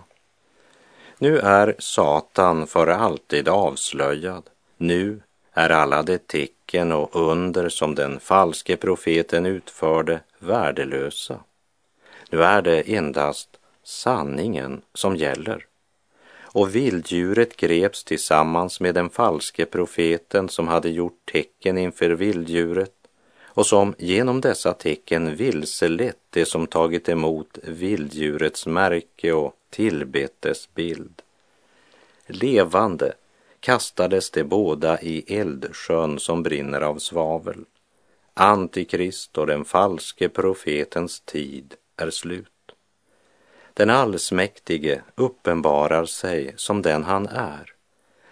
Nu 1.17 1.39
är 1.39 1.75
Satan 1.79 2.67
för 2.67 2.87
alltid 2.87 3.47
avslöjad. 3.47 4.43
Nu 4.77 5.21
är 5.53 5.69
alla 5.69 6.03
de 6.03 6.17
tecken 6.17 6.91
och 6.91 7.15
under 7.29 7.69
som 7.69 7.95
den 7.95 8.19
falske 8.19 8.77
profeten 8.77 9.45
utförde 9.45 10.19
värdelösa. 10.39 11.39
Nu 12.29 12.43
är 12.43 12.61
det 12.61 12.81
endast 12.95 13.49
sanningen 13.83 14.81
som 14.93 15.15
gäller. 15.15 15.65
Och 16.41 16.75
vilddjuret 16.75 17.57
greps 17.57 18.03
tillsammans 18.03 18.79
med 18.79 18.95
den 18.95 19.09
falske 19.09 19.65
profeten 19.65 20.49
som 20.49 20.67
hade 20.67 20.89
gjort 20.89 21.31
tecken 21.31 21.77
inför 21.77 22.09
vilddjuret 22.09 22.93
och 23.45 23.65
som 23.65 23.95
genom 23.97 24.41
dessa 24.41 24.73
tecken 24.73 25.35
vilselett 25.35 26.17
det 26.29 26.45
som 26.45 26.67
tagit 26.67 27.09
emot 27.09 27.57
vilddjurets 27.63 28.65
märke 28.65 29.33
och 29.33 29.53
tillbetes 29.69 30.73
bild. 30.73 31.21
Levande 32.25 33.13
kastades 33.59 34.31
de 34.31 34.43
båda 34.43 35.01
i 35.01 35.39
eldsjön 35.39 36.19
som 36.19 36.43
brinner 36.43 36.81
av 36.81 36.99
svavel. 36.99 37.65
Antikrist 38.33 39.37
och 39.37 39.47
den 39.47 39.65
falske 39.65 40.29
profetens 40.29 41.19
tid 41.19 41.75
är 41.97 42.09
slut. 42.09 42.47
Den 43.73 43.89
allsmäktige 43.89 45.01
uppenbarar 45.15 46.05
sig 46.05 46.53
som 46.55 46.81
den 46.81 47.03
han 47.03 47.27
är 47.27 47.73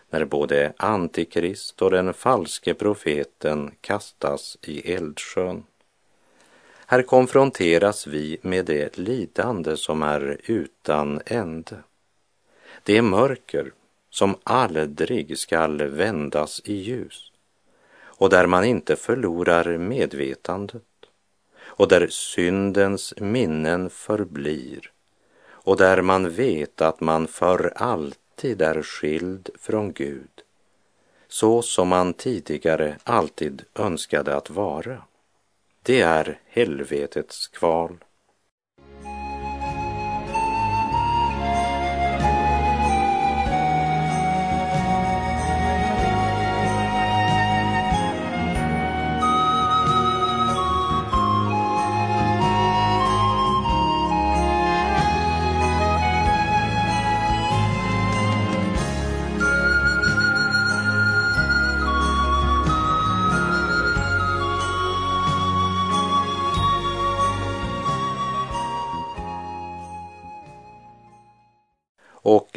när 0.10 0.26
både 0.26 0.74
Antikrist 0.78 1.82
och 1.82 1.92
den 1.92 2.14
falske 2.14 2.74
profeten 2.74 3.72
kastas 3.82 4.58
i 4.62 4.94
eldsjön. 4.94 5.64
Här 6.88 7.02
konfronteras 7.02 8.08
vi 8.08 8.38
med 8.42 8.66
det 8.66 8.98
lidande 8.98 9.78
som 9.78 10.04
är 10.04 10.38
utan 10.46 11.22
ände. 11.26 11.78
Det 12.84 13.02
mörker 13.02 13.72
som 14.10 14.36
aldrig 14.44 15.38
skall 15.38 15.84
vändas 15.84 16.62
i 16.66 16.74
ljus 16.74 17.32
och 17.98 18.30
där 18.30 18.48
man 18.48 18.64
inte 18.64 18.96
förlorar 18.96 19.78
medvetandet 19.78 20.84
och 21.78 21.88
där 21.88 22.08
syndens 22.08 23.14
minnen 23.18 23.90
förblir 23.90 24.92
och 25.48 25.78
där 25.78 26.02
man 26.02 26.30
vet 26.30 26.82
att 26.82 27.02
man 27.02 27.28
för 27.28 27.74
alltid 27.76 28.62
är 28.62 28.82
skild 28.82 29.50
från 29.60 29.94
Gud 29.94 30.30
så 31.28 31.62
som 31.62 31.88
man 31.88 32.14
tidigare 32.14 32.98
alltid 33.04 33.64
önskade 33.76 34.36
att 34.36 34.50
vara. 34.50 35.02
Det 35.84 36.02
är 36.02 36.40
helvetets 36.46 37.48
kval. 37.48 37.98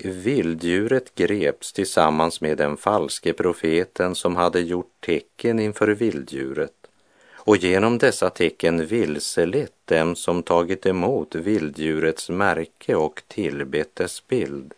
Vilddjuret 0.09 1.14
greps 1.14 1.73
tillsammans 1.73 2.40
med 2.40 2.59
den 2.59 2.77
falske 2.77 3.33
profeten 3.33 4.14
som 4.14 4.37
hade 4.37 4.61
gjort 4.61 5.01
tecken 5.01 5.59
inför 5.59 5.88
vilddjuret 5.88 6.73
och 7.35 7.57
genom 7.57 7.99
dessa 7.99 8.31
tecken 8.31 8.87
vilselett 8.87 9.73
dem 9.85 10.16
som 10.16 10.42
tagit 10.42 10.87
emot 10.87 11.35
vilddjurets 11.35 12.31
märke 12.31 12.94
och 12.94 13.23
tillbett 13.29 13.97
dess 13.97 14.27
bild. 14.27 14.75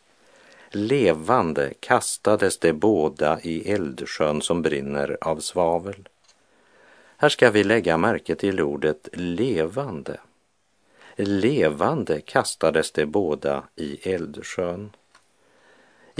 Levande 0.70 1.72
kastades 1.80 2.58
de 2.58 2.72
båda 2.72 3.40
i 3.40 3.72
eldsjön 3.72 4.42
som 4.42 4.62
brinner 4.62 5.18
av 5.20 5.40
svavel. 5.40 6.08
Här 7.16 7.28
ska 7.28 7.50
vi 7.50 7.64
lägga 7.64 7.96
märke 7.96 8.34
till 8.34 8.60
ordet 8.60 9.08
levande 9.12 10.18
levande 11.24 12.20
kastades 12.20 12.92
de 12.92 13.06
båda 13.06 13.64
i 13.76 14.10
eldsjön. 14.14 14.90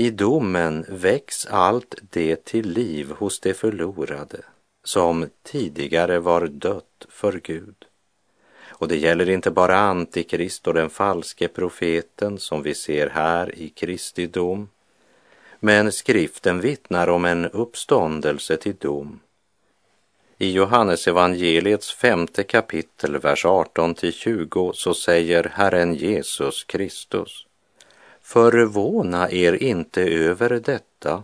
I 0.00 0.10
domen 0.10 0.84
väcks 0.88 1.46
allt 1.46 1.94
det 2.10 2.44
till 2.44 2.70
liv 2.70 3.10
hos 3.10 3.40
de 3.40 3.54
förlorade 3.54 4.40
som 4.84 5.26
tidigare 5.42 6.18
var 6.18 6.46
dött 6.46 7.06
för 7.08 7.32
Gud. 7.32 7.74
Och 8.68 8.88
det 8.88 8.96
gäller 8.96 9.28
inte 9.28 9.50
bara 9.50 9.76
Antikrist 9.78 10.66
och 10.66 10.74
den 10.74 10.90
falske 10.90 11.48
profeten 11.48 12.38
som 12.38 12.62
vi 12.62 12.74
ser 12.74 13.10
här 13.10 13.58
i 13.58 13.68
Kristi 13.68 14.26
dom. 14.26 14.68
Men 15.58 15.92
skriften 15.92 16.60
vittnar 16.60 17.08
om 17.08 17.24
en 17.24 17.46
uppståndelse 17.46 18.56
till 18.56 18.76
dom 18.76 19.20
i 20.38 20.52
Johannes 20.52 21.08
evangeliets 21.08 21.94
femte 21.94 22.42
kapitel, 22.42 23.18
vers 23.18 23.44
18 23.44 23.94
till 23.94 24.12
20, 24.12 24.72
så 24.74 24.94
säger 24.94 25.52
Herren 25.54 25.94
Jesus 25.94 26.64
Kristus. 26.64 27.46
Förvåna 28.32 29.30
er 29.30 29.62
inte 29.62 30.02
över 30.02 30.50
detta, 30.50 31.22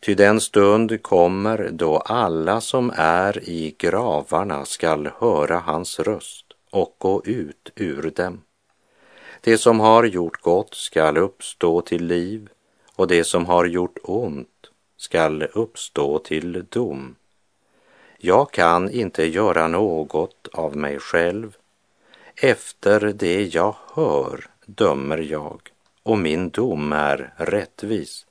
ty 0.00 0.14
den 0.14 0.40
stund 0.40 1.02
kommer 1.02 1.68
då 1.72 1.96
alla 1.96 2.60
som 2.60 2.92
är 2.96 3.48
i 3.48 3.74
gravarna 3.78 4.64
skall 4.64 5.10
höra 5.18 5.58
hans 5.58 6.00
röst 6.00 6.44
och 6.70 6.96
gå 6.98 7.22
ut 7.24 7.72
ur 7.74 8.10
dem. 8.10 8.42
Det 9.40 9.58
som 9.58 9.80
har 9.80 10.04
gjort 10.04 10.42
gott 10.42 10.74
skall 10.74 11.16
uppstå 11.16 11.80
till 11.80 12.06
liv 12.06 12.48
och 12.96 13.08
det 13.08 13.24
som 13.24 13.46
har 13.46 13.64
gjort 13.64 13.98
ont 14.02 14.70
skall 14.96 15.42
uppstå 15.42 16.18
till 16.18 16.66
dom. 16.68 17.14
Jag 18.18 18.50
kan 18.50 18.90
inte 18.90 19.24
göra 19.24 19.68
något 19.68 20.48
av 20.52 20.76
mig 20.76 20.98
själv. 20.98 21.56
Efter 22.36 23.00
det 23.00 23.54
jag 23.54 23.76
hör, 23.94 24.46
dömer 24.66 25.18
jag 25.18 25.60
och 26.08 26.18
min 26.18 26.50
dom 26.50 26.92
är 26.92 27.34
rättvis. 27.36 28.26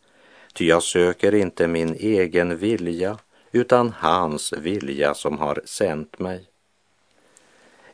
Ty 0.53 0.67
jag 0.67 0.83
söker 0.83 1.35
inte 1.35 1.67
min 1.67 1.95
egen 1.95 2.57
vilja 2.57 3.17
utan 3.51 3.93
hans 3.97 4.53
vilja 4.53 5.13
som 5.13 5.37
har 5.37 5.61
sänt 5.65 6.19
mig. 6.19 6.45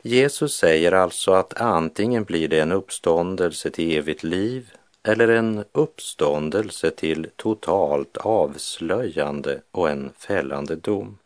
Jesus 0.02 0.56
säger 0.56 0.92
alltså 0.92 1.32
att 1.32 1.60
antingen 1.60 2.24
blir 2.24 2.48
det 2.48 2.60
en 2.60 2.72
uppståndelse 2.72 3.70
till 3.70 3.96
evigt 3.98 4.22
liv 4.22 4.70
eller 5.02 5.28
en 5.28 5.64
uppståndelse 5.72 6.90
till 6.90 7.26
totalt 7.36 8.16
avslöjande 8.16 9.60
och 9.70 9.90
en 9.90 10.10
fällande 10.18 10.76
dom. 10.76 11.18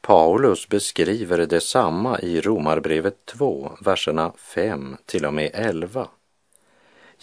Paulus 0.00 0.68
beskriver 0.68 1.46
detsamma 1.46 2.20
i 2.20 2.40
Romarbrevet 2.40 3.26
2, 3.26 3.72
verserna 3.80 4.32
5 4.36 4.96
till 5.06 5.26
och 5.26 5.34
med 5.34 5.50
11. 5.54 6.08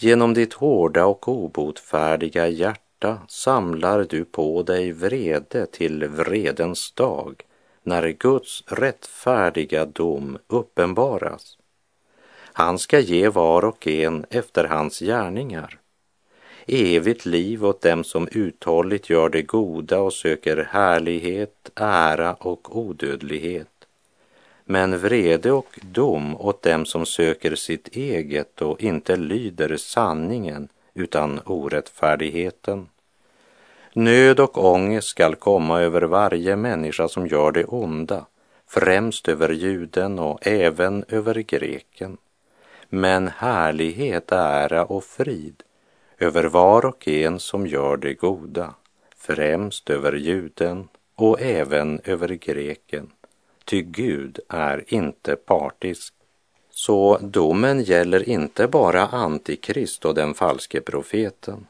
Genom 0.02 0.34
ditt 0.34 0.52
hårda 0.52 1.06
och 1.06 1.28
obotfärdiga 1.28 2.48
hjärta 2.48 3.18
samlar 3.28 4.06
du 4.08 4.24
på 4.24 4.62
dig 4.62 4.92
vrede 4.92 5.66
till 5.66 6.08
vredens 6.08 6.92
dag 6.92 7.42
när 7.82 8.08
Guds 8.08 8.64
rättfärdiga 8.66 9.86
dom 9.86 10.38
uppenbaras. 10.46 11.58
Han 12.52 12.78
ska 12.78 12.98
ge 12.98 13.28
var 13.28 13.64
och 13.64 13.86
en 13.86 14.26
efter 14.30 14.64
hans 14.64 14.98
gärningar. 14.98 15.78
Evigt 16.66 17.26
liv 17.26 17.64
åt 17.64 17.82
dem 17.82 18.04
som 18.04 18.28
uthålligt 18.32 19.10
gör 19.10 19.28
det 19.28 19.42
goda 19.42 20.00
och 20.00 20.12
söker 20.12 20.68
härlighet, 20.70 21.70
ära 21.74 22.34
och 22.34 22.76
odödlighet. 22.76 23.69
Men 24.70 24.98
vrede 24.98 25.52
och 25.52 25.78
dom 25.82 26.36
åt 26.36 26.62
dem 26.62 26.84
som 26.84 27.06
söker 27.06 27.54
sitt 27.54 27.88
eget 27.88 28.62
och 28.62 28.82
inte 28.82 29.16
lyder 29.16 29.76
sanningen 29.76 30.68
utan 30.94 31.40
orättfärdigheten. 31.44 32.88
Nöd 33.92 34.40
och 34.40 34.64
ångest 34.64 35.08
skall 35.08 35.34
komma 35.34 35.80
över 35.80 36.02
varje 36.02 36.56
människa 36.56 37.08
som 37.08 37.26
gör 37.26 37.52
det 37.52 37.64
onda, 37.64 38.26
främst 38.68 39.28
över 39.28 39.48
juden 39.48 40.18
och 40.18 40.46
även 40.46 41.04
över 41.08 41.34
greken. 41.34 42.16
Men 42.88 43.28
härlighet, 43.28 44.32
ära 44.32 44.84
och 44.84 45.04
frid 45.04 45.62
över 46.18 46.44
var 46.44 46.86
och 46.86 47.08
en 47.08 47.40
som 47.40 47.66
gör 47.66 47.96
det 47.96 48.14
goda, 48.14 48.74
främst 49.16 49.90
över 49.90 50.12
juden 50.12 50.88
och 51.14 51.40
även 51.40 52.00
över 52.04 52.28
greken. 52.28 53.10
Ty 53.70 53.82
Gud 53.82 54.38
är 54.48 54.84
inte 54.94 55.36
partisk. 55.36 56.14
Så 56.70 57.18
domen 57.22 57.82
gäller 57.82 58.28
inte 58.28 58.66
bara 58.66 59.06
Antikrist 59.06 60.04
och 60.04 60.14
den 60.14 60.34
falske 60.34 60.80
profeten 60.80 61.66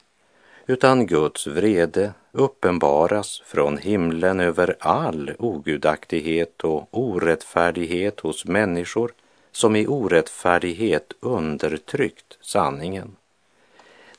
utan 0.65 1.05
Guds 1.05 1.47
vrede 1.47 2.13
uppenbaras 2.31 3.41
från 3.45 3.77
himlen 3.77 4.39
över 4.39 4.75
all 4.79 5.31
ogudaktighet 5.39 6.61
och 6.61 6.87
orättfärdighet 6.91 8.19
hos 8.19 8.45
människor 8.45 9.11
som 9.51 9.75
i 9.75 9.87
orättfärdighet 9.87 11.13
undertryckt 11.19 12.37
sanningen. 12.41 13.15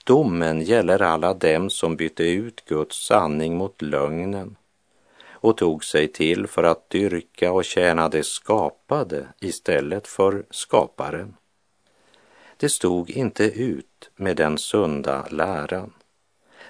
Domen 0.05 0.63
gäller 0.63 1.03
alla 1.03 1.35
dem 1.35 1.71
som 1.71 1.97
bytte 1.97 2.25
ut 2.25 2.65
Guds 2.65 3.07
sanning 3.07 3.57
mot 3.57 3.83
lögnen 3.83 4.57
och 5.43 5.57
tog 5.57 5.85
sig 5.85 6.09
till 6.09 6.47
för 6.47 6.63
att 6.63 6.91
dyrka 6.91 7.53
och 7.53 7.65
tjäna 7.65 8.09
det 8.09 8.27
skapade 8.27 9.27
istället 9.41 10.09
för 10.09 10.45
skaparen. 10.51 11.37
Det 12.57 12.69
stod 12.69 13.11
inte 13.11 13.45
ut 13.45 14.11
med 14.17 14.37
den 14.37 14.59
sunda 14.59 15.27
läran. 15.31 15.93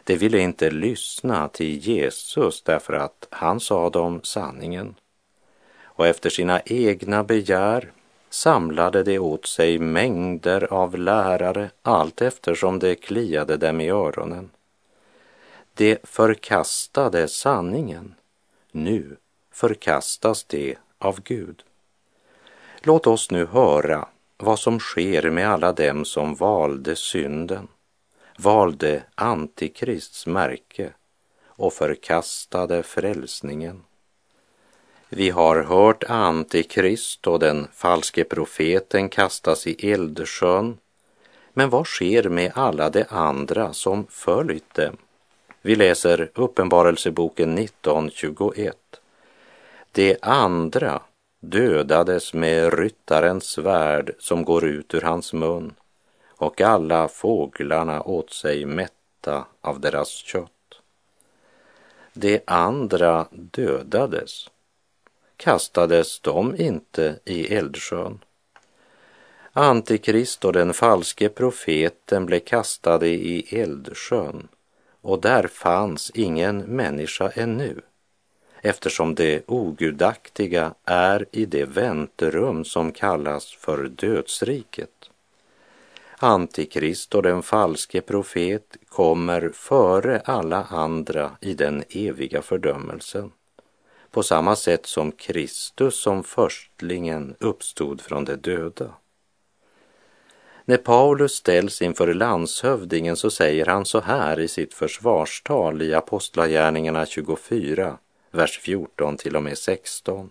De 0.05 0.17
ville 0.17 0.39
inte 0.39 0.71
lyssna 0.71 1.49
till 1.49 1.79
Jesus 1.79 2.63
därför 2.63 2.93
att 2.93 3.27
han 3.31 3.61
sa 3.61 3.91
dem 3.91 4.21
sanningen. 4.23 4.95
Och 5.83 6.07
efter 6.07 6.31
sina 6.31 6.61
egna 6.61 7.25
begär 7.25 7.93
samlade 8.31 9.03
de 9.03 9.19
åt 9.19 9.47
sig 9.47 9.79
mängder 9.79 10.73
av 10.73 10.99
lärare 10.99 11.71
allt 11.83 12.23
eftersom 12.23 12.79
det 12.79 12.95
kliade 12.95 13.57
dem 13.57 13.81
i 13.81 13.91
öronen. 13.91 14.51
De 15.75 15.99
förkastade 16.03 17.29
sanningen. 17.29 18.15
Nu 18.73 19.17
förkastas 19.53 20.45
det 20.45 20.77
av 20.99 21.21
Gud. 21.21 21.63
Låt 22.81 23.07
oss 23.07 23.31
nu 23.31 23.47
höra 23.47 24.09
vad 24.37 24.59
som 24.59 24.81
sker 24.81 25.31
med 25.31 25.49
alla 25.49 25.73
dem 25.73 26.05
som 26.05 26.35
valde 26.35 26.97
synden 26.97 27.69
valde 28.39 29.03
Antikrists 29.15 30.27
märke 30.27 30.93
och 31.47 31.73
förkastade 31.73 32.83
frälsningen. 32.83 33.85
Vi 35.09 35.31
har 35.31 35.63
hört 35.63 36.05
Antikrist 36.05 37.27
och 37.27 37.39
den 37.39 37.69
falske 37.73 38.25
profeten 38.25 39.09
kastas 39.09 39.67
i 39.67 39.91
eldsjön. 39.91 40.79
Men 41.53 41.71
vad 41.71 41.87
sker 41.87 42.29
med 42.29 42.53
alla 42.55 42.91
de 42.91 43.05
andra 43.09 43.73
som 43.73 44.07
följt 44.11 44.75
dem? 44.75 44.97
Vi 45.65 45.77
läser 45.77 46.31
Uppenbarelseboken 46.35 47.59
19.21. 47.59 48.73
De 49.93 50.17
andra 50.23 51.03
dödades 51.41 52.35
med 52.35 52.75
ryttarens 52.79 53.45
svärd 53.45 54.15
som 54.19 54.45
går 54.45 54.65
ut 54.65 54.95
ur 54.95 55.01
hans 55.01 55.33
mun 55.33 55.75
och 56.29 56.61
alla 56.61 57.09
fåglarna 57.09 58.03
åt 58.03 58.33
sig 58.33 58.65
mätta 58.65 59.47
av 59.61 59.81
deras 59.81 60.09
kött. 60.09 60.51
De 62.13 62.41
andra 62.47 63.27
dödades. 63.31 64.51
Kastades 65.37 66.21
de 66.21 66.57
inte 66.57 67.19
i 67.25 67.55
eldsjön? 67.55 68.19
Antikrist 69.53 70.45
och 70.45 70.53
den 70.53 70.75
falske 70.75 71.29
profeten 71.29 72.27
blev 72.27 72.41
kastade 72.41 73.09
i 73.09 73.61
eldsjön 73.61 74.49
och 75.03 75.21
där 75.21 75.49
fanns 75.49 76.11
ingen 76.15 76.59
människa 76.59 77.31
ännu 77.35 77.81
eftersom 78.63 79.15
det 79.15 79.43
ogudaktiga 79.47 80.75
är 80.85 81.27
i 81.33 81.47
det 81.47 81.65
väntrum 81.65 82.65
som 82.65 82.93
kallas 82.93 83.53
för 83.53 83.89
dödsriket. 83.89 85.11
Antikrist 86.17 87.15
och 87.15 87.23
den 87.23 87.43
falske 87.43 88.01
profet 88.01 88.77
kommer 88.89 89.51
före 89.55 90.21
alla 90.25 90.65
andra 90.65 91.31
i 91.41 91.55
den 91.55 91.85
eviga 91.89 92.43
fördömelsen. 92.43 93.33
På 94.11 94.23
samma 94.23 94.57
sätt 94.57 94.87
som 94.87 95.13
Kristus 95.13 96.03
som 96.03 96.25
förstlingen 96.25 97.37
uppstod 97.41 98.01
från 98.01 98.25
de 98.25 98.37
döda. 98.37 98.91
När 100.65 100.77
Paulus 100.77 101.33
ställs 101.33 101.83
inför 101.83 102.15
landshövdingen 102.15 103.17
så 103.17 103.31
säger 103.31 103.67
han 103.67 103.85
så 103.85 104.01
här 104.01 104.41
i 104.41 104.49
sitt 104.49 104.75
försvarstal 104.75 105.83
i 105.83 105.95
Apostlagärningarna 105.95 107.07
24, 107.07 107.99
vers 108.31 108.59
14 108.59 109.17
till 109.17 109.37
och 109.37 109.43
med 109.43 109.59
16. 109.59 110.31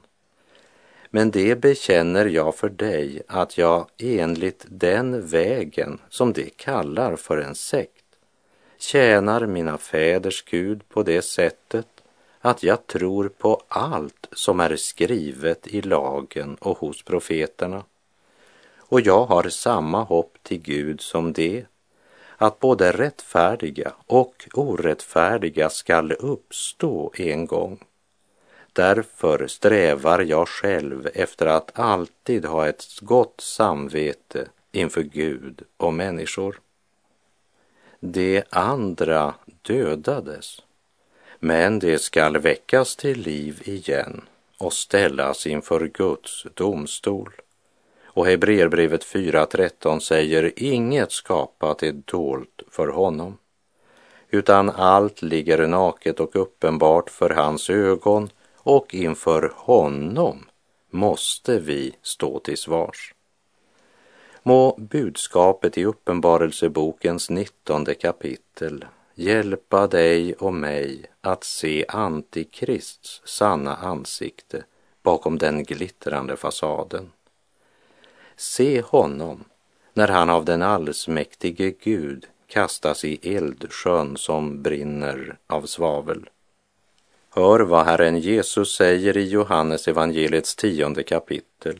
Men 1.10 1.32
det 1.32 1.56
bekänner 1.62 2.26
jag 2.26 2.56
för 2.56 2.70
dig 2.70 3.22
att 3.28 3.58
jag 3.58 3.88
enligt 3.98 4.66
den 4.70 5.28
vägen 5.28 6.00
som 6.10 6.34
de 6.34 6.50
kallar 6.50 7.16
för 7.16 7.38
en 7.38 7.56
sekt 7.56 8.06
tjänar 8.78 9.46
mina 9.46 9.78
fäders 9.78 10.44
Gud 10.44 10.90
på 10.90 11.04
det 11.04 11.22
sättet 11.22 11.88
att 12.42 12.64
jag 12.64 12.88
tror 12.88 13.30
på 13.30 13.62
allt 13.68 14.28
som 14.32 14.60
är 14.60 14.76
skrivet 14.76 15.68
i 15.68 15.82
lagen 15.82 16.56
och 16.56 16.78
hos 16.78 17.04
profeterna. 17.04 17.84
Och 18.92 19.02
jag 19.02 19.26
har 19.26 19.50
samma 19.50 20.04
hopp 20.04 20.38
till 20.44 20.62
Gud 20.62 21.02
som 21.02 21.34
det, 21.34 21.66
att 22.38 22.60
både 22.60 22.92
rättfärdiga 22.92 23.94
och 24.08 24.48
orättfärdiga 24.54 25.70
skall 25.70 26.12
uppstå 26.12 27.12
en 27.16 27.46
gång. 27.46 27.84
Därför 28.74 29.48
strävar 29.48 30.20
jag 30.20 30.48
själv 30.48 31.10
efter 31.14 31.46
att 31.46 31.80
alltid 31.80 32.46
ha 32.46 32.68
ett 32.68 33.00
gott 33.02 33.42
samvete 33.42 34.48
inför 34.72 35.02
Gud 35.02 35.62
och 35.78 35.94
människor. 35.94 36.60
De 38.00 38.44
andra 38.50 39.34
dödades, 39.62 40.62
men 41.40 41.80
de 41.80 42.00
skall 42.00 42.38
väckas 42.38 42.96
till 42.96 43.20
liv 43.20 43.62
igen 43.66 44.22
och 44.58 44.74
ställas 44.74 45.48
inför 45.48 45.88
Guds 45.88 46.46
domstol. 46.54 47.32
Och 48.14 48.26
Hebreerbrevet 48.26 49.06
4.13 49.06 50.00
säger 50.00 50.52
inget 50.56 51.12
skapat 51.12 51.84
är 51.84 51.92
dolt 51.92 52.62
för 52.72 52.88
honom, 52.88 53.38
utan 54.30 54.70
allt 54.70 55.22
ligger 55.22 55.68
naket 55.68 56.20
och 56.20 56.36
uppenbart 56.36 57.10
för 57.10 57.30
hans 57.30 57.70
ögon 57.70 58.30
och 58.58 58.94
inför 58.94 59.54
honom 59.56 60.46
måste 60.90 61.60
vi 61.60 61.96
stå 62.02 62.40
till 62.40 62.58
svars. 62.58 63.14
Må 64.44 64.76
budskapet 64.78 65.78
i 65.78 65.86
Uppenbarelsebokens 65.86 67.30
nittonde 67.30 67.94
kapitel 67.94 68.86
hjälpa 69.16 69.88
dig 69.88 70.34
och 70.34 70.54
mig 70.54 71.06
att 71.22 71.44
se 71.44 71.86
Antikrists 71.88 73.22
sanna 73.26 73.76
ansikte 73.76 74.64
bakom 75.04 75.38
den 75.38 75.64
glittrande 75.64 76.38
fasaden. 76.38 77.12
Se 78.42 78.82
honom 78.82 79.44
när 79.94 80.08
han 80.08 80.30
av 80.30 80.46
den 80.46 80.62
allsmäktige 80.62 81.74
Gud 81.84 82.28
kastas 82.48 83.06
i 83.06 83.36
eldsjön 83.36 84.18
som 84.18 84.62
brinner 84.62 85.38
av 85.48 85.62
svavel. 85.62 86.30
Hör 87.30 87.60
vad 87.60 87.86
Herren 87.86 88.20
Jesus 88.20 88.76
säger 88.76 89.18
i 89.18 89.30
Johannes 89.30 89.88
evangeliets 89.88 90.56
tionde 90.56 91.04
kapitel. 91.04 91.80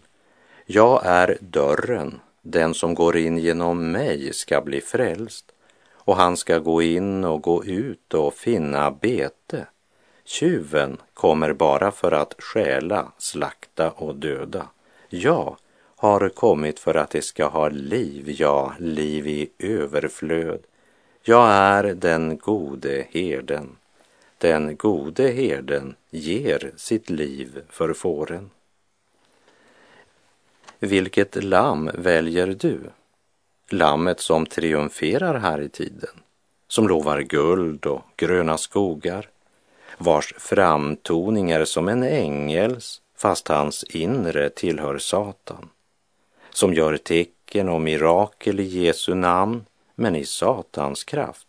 Jag 0.66 1.06
är 1.06 1.38
dörren, 1.40 2.20
den 2.42 2.74
som 2.74 2.94
går 2.94 3.18
in 3.18 3.38
genom 3.38 3.92
mig 3.92 4.34
ska 4.34 4.62
bli 4.62 4.82
frälst 4.82 5.52
och 5.94 6.16
han 6.16 6.38
ska 6.38 6.60
gå 6.60 6.82
in 6.82 7.24
och 7.24 7.42
gå 7.42 7.66
ut 7.66 8.14
och 8.14 8.34
finna 8.34 8.92
bete. 8.92 9.66
Tjuven 10.26 10.98
kommer 11.14 11.54
bara 11.54 11.92
för 11.92 12.12
att 12.12 12.36
stjäla, 12.42 13.12
slakta 13.18 13.92
och 13.92 14.16
döda. 14.16 14.68
Jag 15.10 15.58
har 16.02 16.30
kommit 16.30 16.80
för 16.80 16.96
att 16.96 17.10
det 17.10 17.22
ska 17.22 17.48
ha 17.48 17.70
liv, 17.70 18.36
ja, 18.38 18.74
liv 18.80 19.28
i 19.28 19.50
överflöd. 19.60 20.60
Jag 21.24 21.50
är 21.50 21.84
den 21.84 22.38
gode 22.38 23.06
herden. 23.10 23.76
Den 24.38 24.76
gode 24.76 25.28
herden 25.28 25.96
ger 26.10 26.72
sitt 26.76 27.10
liv 27.10 27.62
för 27.70 27.94
fåren. 27.94 28.50
Vilket 30.80 31.44
lamm 31.44 31.92
väljer 31.94 32.48
du? 32.48 32.80
Lammet 33.70 34.20
som 34.20 34.46
triumferar 34.46 35.40
här 35.40 35.62
i 35.62 35.70
tiden, 35.70 36.22
som 36.68 36.88
lovar 36.88 37.22
guld 37.22 37.86
och 37.86 38.02
gröna 38.16 38.58
skogar, 38.58 39.30
vars 39.98 40.34
framtoning 40.38 41.52
är 41.52 41.66
som 41.66 41.88
en 41.88 42.04
ängels, 42.04 43.02
fast 43.18 43.48
hans 43.48 43.84
inre 43.84 44.50
tillhör 44.50 44.98
Satan, 44.98 45.70
som 46.54 46.74
gör 46.74 46.98
tecken 46.98 47.70
och 47.70 47.82
mirakel 47.82 48.60
i 48.60 48.64
Jesu 48.64 49.14
namn, 49.14 49.66
men 49.96 50.16
i 50.16 50.26
Satans 50.26 51.04
kraft. 51.04 51.48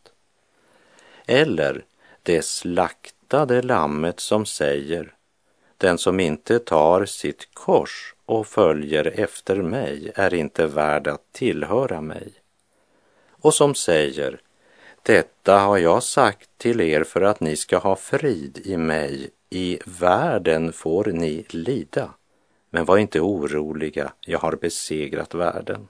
Eller 1.26 1.84
det 2.22 2.42
slaktade 2.42 3.62
lammet 3.62 4.20
som 4.20 4.46
säger, 4.46 5.14
den 5.76 5.98
som 5.98 6.20
inte 6.20 6.58
tar 6.58 7.04
sitt 7.04 7.48
kors 7.54 8.14
och 8.26 8.46
följer 8.46 9.20
efter 9.20 9.56
mig 9.56 10.12
är 10.14 10.34
inte 10.34 10.66
värd 10.66 11.08
att 11.08 11.32
tillhöra 11.32 12.00
mig. 12.00 12.32
Och 13.30 13.54
som 13.54 13.74
säger, 13.74 14.40
detta 15.02 15.58
har 15.58 15.78
jag 15.78 16.02
sagt 16.02 16.50
till 16.56 16.80
er 16.80 17.04
för 17.04 17.20
att 17.20 17.40
ni 17.40 17.56
ska 17.56 17.78
ha 17.78 17.96
frid 17.96 18.60
i 18.64 18.76
mig. 18.76 19.30
I 19.50 19.78
världen 19.84 20.72
får 20.72 21.04
ni 21.04 21.44
lida, 21.48 22.10
men 22.74 22.84
var 22.84 22.98
inte 22.98 23.20
oroliga, 23.20 24.12
jag 24.20 24.38
har 24.38 24.56
besegrat 24.56 25.34
världen. 25.34 25.88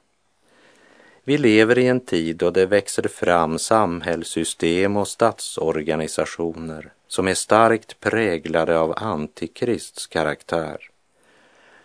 Vi 1.25 1.39
lever 1.39 1.79
i 1.79 1.87
en 1.87 2.01
tid 2.01 2.37
då 2.37 2.51
det 2.51 2.67
växer 2.67 3.09
fram 3.09 3.59
samhällssystem 3.59 4.97
och 4.97 5.09
statsorganisationer 5.09 6.93
som 7.09 7.29
är 7.29 7.35
starkt 7.35 8.01
präglade 8.01 8.79
av 8.79 8.95
antikrists 8.97 10.07
karaktär. 10.07 10.91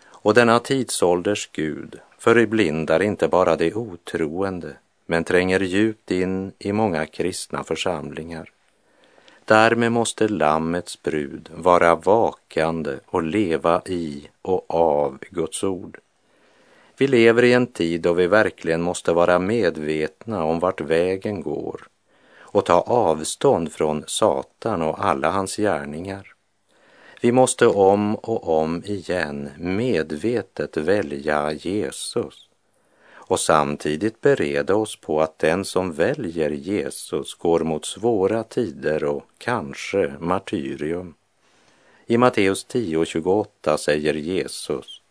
Och 0.06 0.34
denna 0.34 0.60
tidsålders 0.60 1.50
Gud 1.52 2.00
förblindar 2.18 3.02
inte 3.02 3.28
bara 3.28 3.56
de 3.56 3.74
otroende 3.74 4.78
men 5.06 5.24
tränger 5.24 5.60
djupt 5.60 6.12
in 6.12 6.52
i 6.60 6.72
många 6.72 7.06
kristna 7.06 7.64
församlingar. 7.64 8.52
Därmed 9.48 9.92
måste 9.92 10.28
Lammets 10.28 11.04
brud 11.04 11.50
vara 11.56 11.96
vakande 11.96 13.00
och 13.06 13.24
leva 13.24 13.82
i 13.86 14.28
och 14.42 14.66
av 14.68 15.18
Guds 15.30 15.64
ord. 15.64 16.00
Vi 16.98 17.08
lever 17.08 17.44
i 17.44 17.54
en 17.54 17.68
tid 17.68 18.02
då 18.02 18.14
vi 18.14 18.28
verkligen 18.28 18.82
måste 18.82 19.14
vara 19.14 19.40
medvetna 19.40 20.44
om 20.44 20.60
vart 20.60 20.82
vägen 20.82 21.42
går 21.42 21.82
och 22.38 22.66
ta 22.66 22.82
avstånd 22.82 23.72
från 23.72 24.04
Satan 24.08 24.82
och 24.82 25.06
alla 25.06 25.30
hans 25.30 25.56
gärningar. 25.56 26.34
Vi 27.22 27.32
måste 27.32 27.68
om 27.68 28.16
och 28.16 28.60
om 28.62 28.84
igen 28.86 29.50
medvetet 29.58 30.78
välja 30.78 31.52
Jesus 31.52 32.47
och 33.28 33.40
samtidigt 33.40 34.22
bereda 34.22 34.76
oss 34.76 34.96
på 34.96 35.22
att 35.22 35.40
den 35.40 35.66
som 35.66 35.94
väljer 35.94 36.50
Jesus 36.50 37.34
går 37.34 37.60
mot 37.60 37.86
svåra 37.86 38.44
tider 38.44 39.04
och 39.04 39.24
kanske 39.38 40.14
martyrium. 40.20 41.14
I 42.06 42.18
Matteus 42.18 42.68
10.28 42.68 43.78
säger 43.78 44.14
Jesus, 44.14 45.02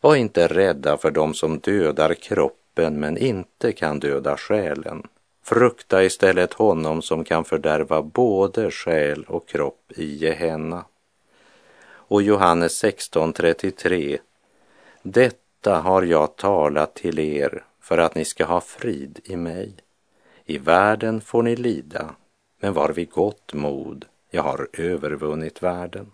var 0.00 0.16
inte 0.16 0.46
rädda 0.46 0.96
för 0.96 1.10
dem 1.10 1.34
som 1.34 1.58
dödar 1.58 2.14
kroppen 2.14 3.00
men 3.00 3.18
inte 3.18 3.72
kan 3.72 4.00
döda 4.00 4.36
själen. 4.36 5.02
Frukta 5.44 6.04
istället 6.04 6.52
honom 6.52 7.02
som 7.02 7.24
kan 7.24 7.44
fördärva 7.44 8.02
både 8.02 8.70
själ 8.70 9.24
och 9.28 9.48
kropp 9.48 9.92
i 9.96 10.04
Gehenna 10.04 10.84
och 12.12 12.22
Johannes 12.22 12.84
16.33. 12.84 14.18
Detta 15.62 15.80
har 15.80 16.02
jag 16.02 16.36
talat 16.36 16.94
till 16.94 17.18
er 17.18 17.64
för 17.80 17.98
att 17.98 18.14
ni 18.14 18.24
ska 18.24 18.44
ha 18.44 18.60
frid 18.60 19.20
i 19.24 19.36
mig. 19.36 19.72
I 20.44 20.58
världen 20.58 21.20
får 21.20 21.42
ni 21.42 21.56
lida, 21.56 22.14
men 22.60 22.72
var 22.72 22.88
vid 22.88 23.10
gott 23.10 23.54
mod, 23.54 24.04
jag 24.30 24.42
har 24.42 24.68
övervunnit 24.72 25.62
världen. 25.62 26.10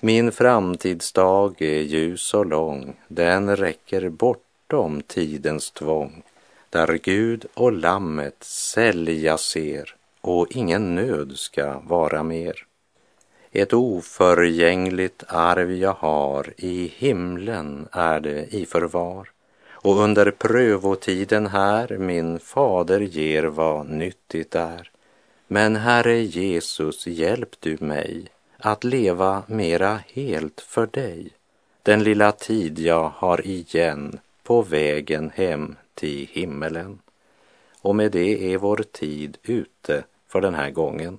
Min 0.00 0.32
framtidsdag 0.32 1.62
är 1.62 1.80
ljus 1.80 2.34
och 2.34 2.46
lång, 2.46 3.00
den 3.08 3.56
räcker 3.56 4.08
bortom 4.08 5.02
tidens 5.02 5.70
tvång, 5.70 6.22
där 6.70 6.98
Gud 7.02 7.46
och 7.54 7.72
Lammet 7.72 8.44
sälja 8.44 9.38
ser 9.38 9.96
och 10.20 10.46
ingen 10.50 10.94
nöd 10.94 11.32
ska 11.36 11.78
vara 11.78 12.22
mer. 12.22 12.66
Ett 13.56 13.72
oförgängligt 13.72 15.24
arv 15.28 15.72
jag 15.72 15.92
har, 15.92 16.54
i 16.56 16.92
himlen 16.96 17.88
är 17.92 18.20
det 18.20 18.54
i 18.54 18.66
förvar. 18.66 19.28
Och 19.70 19.98
under 19.98 20.30
prövotiden 20.30 21.46
här 21.46 21.98
min 21.98 22.38
fader 22.38 23.00
ger 23.00 23.42
vad 23.42 23.88
nyttigt 23.88 24.54
är. 24.54 24.90
Men 25.46 25.76
Herre 25.76 26.20
Jesus, 26.20 27.06
hjälp 27.06 27.56
du 27.60 27.76
mig 27.80 28.26
att 28.58 28.84
leva 28.84 29.42
mera 29.46 30.00
helt 30.12 30.60
för 30.60 30.86
dig 30.86 31.30
den 31.82 32.02
lilla 32.02 32.32
tid 32.32 32.78
jag 32.78 33.08
har 33.08 33.46
igen 33.46 34.18
på 34.42 34.62
vägen 34.62 35.32
hem 35.34 35.76
till 35.94 36.28
himmelen. 36.32 36.98
Och 37.80 37.96
med 37.96 38.12
det 38.12 38.52
är 38.52 38.58
vår 38.58 38.84
tid 38.92 39.38
ute 39.42 40.04
för 40.28 40.40
den 40.40 40.54
här 40.54 40.70
gången. 40.70 41.18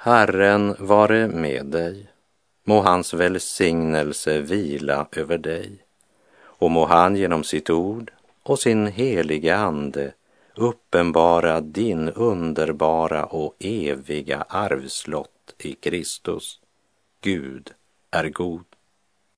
Herren 0.00 0.76
vare 0.78 1.28
med 1.28 1.66
dig. 1.66 2.06
Må 2.64 2.80
hans 2.80 3.14
välsignelse 3.14 4.40
vila 4.40 5.06
över 5.12 5.38
dig 5.38 5.78
och 6.40 6.70
må 6.70 6.86
han 6.86 7.16
genom 7.16 7.44
sitt 7.44 7.70
ord 7.70 8.12
och 8.42 8.58
sin 8.58 8.86
helige 8.86 9.56
ande 9.56 10.12
uppenbara 10.54 11.60
din 11.60 12.08
underbara 12.08 13.24
och 13.24 13.56
eviga 13.58 14.44
arvslott 14.48 15.54
i 15.58 15.72
Kristus. 15.72 16.60
Gud 17.20 17.70
är 18.10 18.28
god. 18.28 18.64